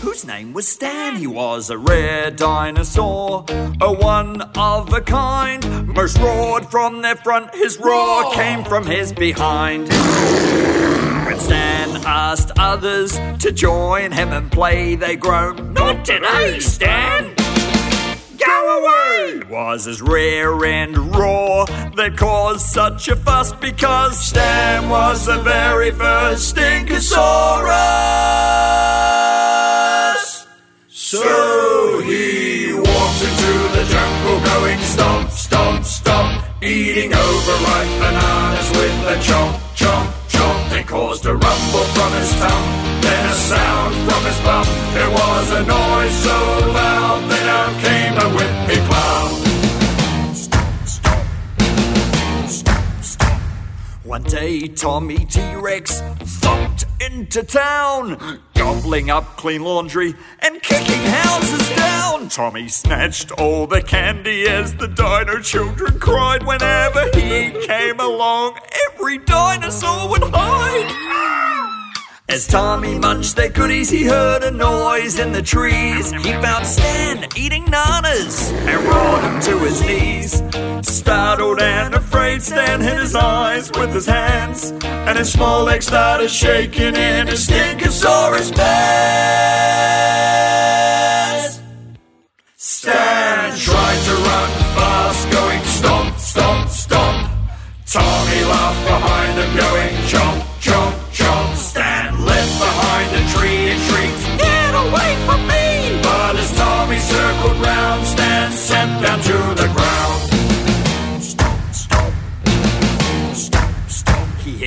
Whose 0.02 0.26
name 0.26 0.52
was 0.52 0.66
Stan? 0.66 1.14
He 1.14 1.28
was 1.28 1.70
a 1.70 1.78
rare 1.78 2.32
dinosaur, 2.32 3.44
a 3.80 3.92
one 3.92 4.40
of 4.56 4.92
a 4.92 5.00
kind. 5.00 5.86
Most 5.86 6.18
roared 6.18 6.66
from 6.66 7.00
their 7.02 7.14
front, 7.14 7.54
his 7.54 7.78
roar 7.78 8.32
came 8.32 8.64
from 8.64 8.84
his 8.84 9.12
behind. 9.12 9.88
When 11.24 11.38
Stan 11.38 12.04
asked 12.04 12.50
others 12.58 13.20
to 13.38 13.52
join 13.52 14.10
him 14.10 14.32
and 14.32 14.50
play, 14.50 14.96
they 14.96 15.14
groaned, 15.14 15.74
Not 15.74 16.04
today, 16.04 16.58
Stan! 16.58 17.37
It 19.48 19.52
was 19.52 19.86
as 19.86 20.02
rare 20.02 20.62
and 20.66 20.94
raw 21.16 21.64
that 21.96 22.18
caused 22.18 22.66
such 22.66 23.08
a 23.08 23.16
fuss 23.16 23.54
because 23.54 24.18
Stan 24.18 24.90
was 24.90 25.24
the 25.24 25.38
very 25.40 25.90
first 25.90 26.54
Stinkosaurus. 26.54 27.16
So 30.90 32.00
he 32.00 32.74
walked 32.74 33.22
into 33.24 33.68
the 33.72 33.86
jungle 33.88 34.40
going 34.52 34.80
stomp, 34.80 35.30
stomp, 35.30 35.84
stomp, 35.86 36.44
eating 36.62 37.14
overripe 37.14 38.00
bananas 38.00 38.70
with 38.72 39.08
a 39.08 39.16
chomp, 39.16 39.58
chomp, 39.74 40.17
They 40.78 40.84
caused 40.84 41.26
a 41.26 41.34
rumble 41.34 41.86
from 41.96 42.12
his 42.12 42.30
tongue, 42.38 43.00
then 43.02 43.26
a 43.26 43.34
sound 43.34 43.94
from 44.08 44.22
his 44.22 44.40
bum. 44.42 44.64
It 44.94 45.10
was 45.10 45.50
a 45.50 45.62
noise 45.66 46.16
so 46.22 46.38
loud 46.72 47.20
that 47.30 47.46
out 47.58 47.74
came 47.82 48.14
a 48.14 48.28
whippy 48.38 48.86
clown. 48.86 49.47
One 54.08 54.22
day, 54.22 54.66
Tommy 54.68 55.26
T 55.26 55.54
Rex 55.56 56.00
thumped 56.00 56.86
into 56.98 57.42
town, 57.42 58.40
gobbling 58.54 59.10
up 59.10 59.36
clean 59.36 59.62
laundry 59.62 60.14
and 60.40 60.62
kicking 60.62 61.02
houses 61.02 61.76
down. 61.76 62.30
Tommy 62.30 62.68
snatched 62.68 63.32
all 63.32 63.66
the 63.66 63.82
candy 63.82 64.48
as 64.48 64.74
the 64.76 64.88
dino 64.88 65.42
children 65.42 66.00
cried. 66.00 66.42
Whenever 66.46 67.04
he 67.12 67.50
came 67.66 68.00
along, 68.00 68.58
every 68.88 69.18
dinosaur 69.18 70.08
would 70.08 70.22
hide. 70.22 71.67
As 72.30 72.46
Tommy 72.46 72.98
munched 72.98 73.36
their 73.36 73.48
goodies, 73.48 73.88
he 73.88 74.04
heard 74.04 74.42
a 74.42 74.50
noise 74.50 75.18
in 75.18 75.32
the 75.32 75.40
trees. 75.40 76.12
He 76.12 76.32
found 76.32 76.66
Stan 76.66 77.26
eating 77.34 77.64
nanas 77.64 78.52
and 78.52 78.84
rolled 78.84 79.22
him 79.22 79.40
to 79.48 79.58
his 79.64 79.80
knees. 79.80 80.42
Startled 80.86 81.62
and 81.62 81.94
afraid, 81.94 82.42
Stan 82.42 82.82
hid 82.82 83.00
his 83.00 83.14
eyes 83.14 83.70
with 83.78 83.94
his 83.94 84.04
hands, 84.04 84.72
and 84.84 85.18
his 85.18 85.32
small 85.32 85.64
legs 85.64 85.86
started 85.86 86.28
shaking 86.30 86.96
in 86.96 87.28
his 87.28 87.46
Stinkosaurus 87.48 88.54
pants. 88.54 89.88
Stan 92.56 93.56
tried 93.56 94.04
to 94.04 94.12
run 94.12 94.50
fast, 94.76 95.30
going 95.30 95.64
stomp, 95.64 96.18
stomp, 96.18 96.68
stomp. 96.68 97.30
Tommy 97.86 98.44
laughed 98.44 98.84
behind 98.84 99.38
him, 99.38 99.56
going 99.56 99.96
chomp, 100.10 100.37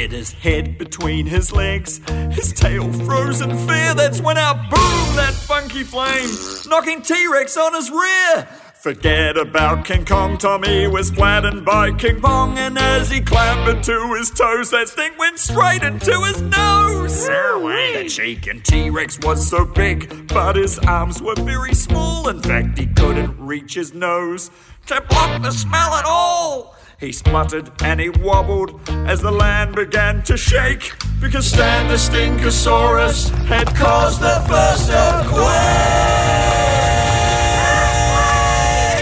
hit 0.01 0.11
his 0.11 0.31
head 0.31 0.79
between 0.79 1.27
his 1.27 1.53
legs, 1.53 2.01
his 2.31 2.51
tail 2.53 2.91
froze 2.91 3.39
in 3.39 3.55
fear. 3.67 3.93
That's 3.93 4.19
when 4.19 4.35
out 4.35 4.57
boom 4.71 5.15
that 5.15 5.33
funky 5.33 5.83
flame, 5.83 6.27
knocking 6.67 7.03
T 7.03 7.27
Rex 7.27 7.55
on 7.55 7.75
his 7.75 7.91
rear. 7.91 8.47
Forget 8.73 9.37
about 9.37 9.85
King 9.85 10.03
Kong, 10.03 10.39
Tommy 10.39 10.87
was 10.87 11.11
flattened 11.11 11.63
by 11.63 11.91
King 11.91 12.19
Kong, 12.19 12.57
and 12.57 12.79
as 12.79 13.11
he 13.11 13.21
clambered 13.21 13.83
to 13.83 14.15
his 14.17 14.31
toes, 14.31 14.71
that 14.71 14.87
stink 14.87 15.19
went 15.19 15.37
straight 15.37 15.83
into 15.83 16.19
his 16.23 16.41
nose. 16.41 17.27
The 17.27 18.07
shaken 18.09 18.61
T 18.61 18.89
Rex 18.89 19.19
was 19.21 19.47
so 19.47 19.65
big, 19.65 20.27
but 20.29 20.55
his 20.55 20.79
arms 20.79 21.21
were 21.21 21.35
very 21.35 21.75
small. 21.75 22.27
In 22.27 22.41
fact, 22.41 22.79
he 22.79 22.87
couldn't 22.87 23.39
reach 23.39 23.75
his 23.75 23.93
nose 23.93 24.49
to 24.87 24.99
block 25.01 25.43
the 25.43 25.51
smell 25.51 25.93
at 25.93 26.05
all. 26.05 26.75
He 27.01 27.11
spluttered 27.11 27.71
and 27.81 27.99
he 27.99 28.09
wobbled 28.09 28.79
as 29.07 29.21
the 29.21 29.31
land 29.31 29.75
began 29.75 30.21
to 30.21 30.37
shake 30.37 30.93
because 31.19 31.47
Stan 31.47 31.87
the 31.87 31.95
Stinkosaurus 31.95 33.31
had 33.45 33.65
caused 33.75 34.21
the 34.21 34.39
first 34.47 34.87
earthquake. 34.91 35.41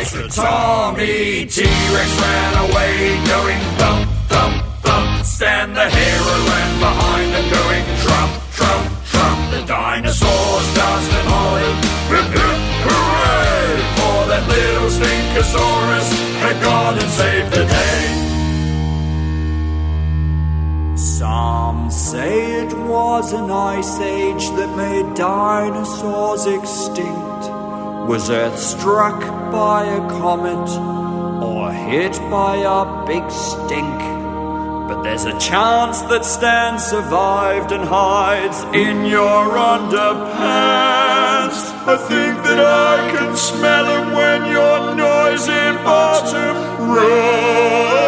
So 0.08 0.42
Tommy 0.42 1.46
T-Rex 1.46 2.22
ran 2.22 2.70
away 2.70 3.20
going 3.28 3.60
thump, 3.78 4.10
thump, 4.30 4.64
thump. 4.82 5.26
Stan 5.26 5.74
the 5.74 5.90
hero 5.90 6.36
ran 6.48 6.80
behind 6.80 7.32
him 7.36 7.50
going 7.52 7.84
trump, 8.00 8.32
trump, 8.54 9.04
trump. 9.12 9.52
The 9.52 9.66
dinosaurs 9.68 10.74
danced 10.74 11.12
and 11.12 11.28
hollered, 11.28 12.69
that 14.40 14.48
little 14.48 14.90
Stinkosaurus 14.90 16.10
had 16.40 16.64
gone 16.64 16.98
and 16.98 17.12
saved 17.12 17.52
the 17.52 17.66
day. 17.66 18.16
Some 20.96 21.92
say 21.92 22.62
it 22.64 22.74
was 22.74 23.34
an 23.34 23.52
ice 23.52 24.00
age 24.00 24.50
that 24.52 24.76
made 24.76 25.16
dinosaurs 25.16 26.46
extinct. 26.46 27.50
Was 28.08 28.30
Earth 28.30 28.58
struck 28.58 29.20
by 29.52 29.86
a 29.86 30.00
comet 30.10 30.70
or 31.44 31.72
hit 31.72 32.14
by 32.30 32.56
a 32.58 33.06
big 33.06 33.30
stink? 33.30 34.19
There's 35.04 35.26
a 35.26 35.38
chance 35.40 36.02
that 36.04 36.26
Stan 36.26 36.78
survived 36.80 37.72
and 37.72 37.84
hides 37.84 38.64
in 38.76 39.06
your 39.06 39.50
underpants. 39.74 41.60
I 41.88 41.98
think 42.10 42.44
that 42.44 42.60
I 42.60 43.12
can 43.12 43.36
smell 43.36 43.86
him 43.86 44.14
when 44.14 44.46
your 44.52 44.96
noisy 44.96 45.72
bottom 45.84 46.56
rolls. 46.94 48.00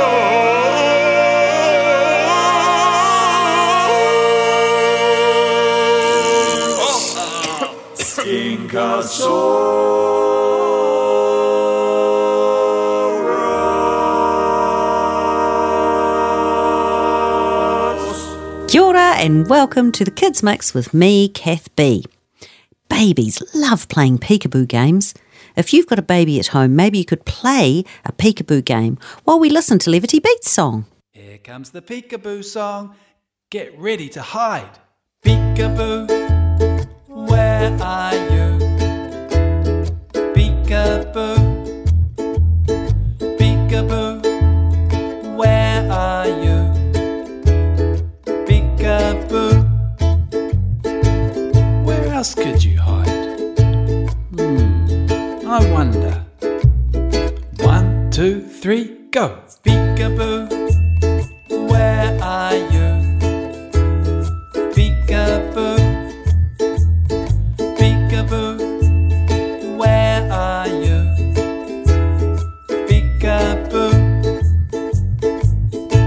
Ora 9.24 9.91
and 19.22 19.48
welcome 19.48 19.92
to 19.92 20.04
the 20.04 20.10
Kids 20.10 20.42
Mix 20.42 20.74
with 20.74 20.96
me, 20.96 21.30
Kath 21.30 21.74
Bee. 21.76 22.04
Babies 22.90 23.40
love 23.54 23.88
playing 23.88 24.18
peekaboo 24.18 24.68
games. 24.68 25.14
If 25.56 25.74
you've 25.74 25.86
got 25.86 26.00
a 26.00 26.02
baby 26.02 26.40
at 26.40 26.48
home, 26.48 26.76
maybe 26.76 26.98
you 26.98 27.06
could 27.06 27.24
play 27.24 27.86
a 28.04 28.12
peekaboo 28.12 28.66
game 28.66 28.98
while 29.24 29.40
we 29.40 29.52
listen 29.52 29.78
to 29.78 29.92
Levity 29.92 30.20
Beats 30.20 30.50
song. 30.50 30.88
Here 31.12 31.38
comes 31.38 31.70
the 31.70 31.84
peekaboo 31.84 32.44
song. 32.44 32.96
Get 33.52 33.78
ready 33.78 34.10
to 34.10 34.24
hide. 34.24 34.80
Peekaboo, 35.24 36.10
where 37.08 37.78
are 37.80 38.16
you? 38.16 38.58
Peekaboo, 40.34 41.51
else 52.22 52.36
could 52.36 52.64
you 52.64 52.78
hide? 52.78 53.40
Hmm, 54.38 55.48
I 55.48 55.60
wonder. 55.74 56.14
One, 57.66 58.12
two, 58.12 58.42
three, 58.48 59.10
go. 59.10 59.40
Peekaboo, 59.64 60.46
where 61.72 62.10
are 62.22 62.58
you? 62.76 62.90
Peekaboo, 64.76 65.80
peekaboo, 67.80 68.54
where 69.80 70.22
are 70.32 70.68
you? 70.68 71.00
Peekaboo, 72.88 73.92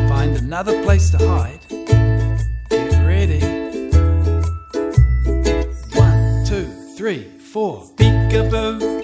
find 0.08 0.36
another 0.36 0.80
place 0.84 1.10
to 1.10 1.18
hide. 1.18 1.53
Four. 7.55 7.84
Peekaboo, 7.96 9.03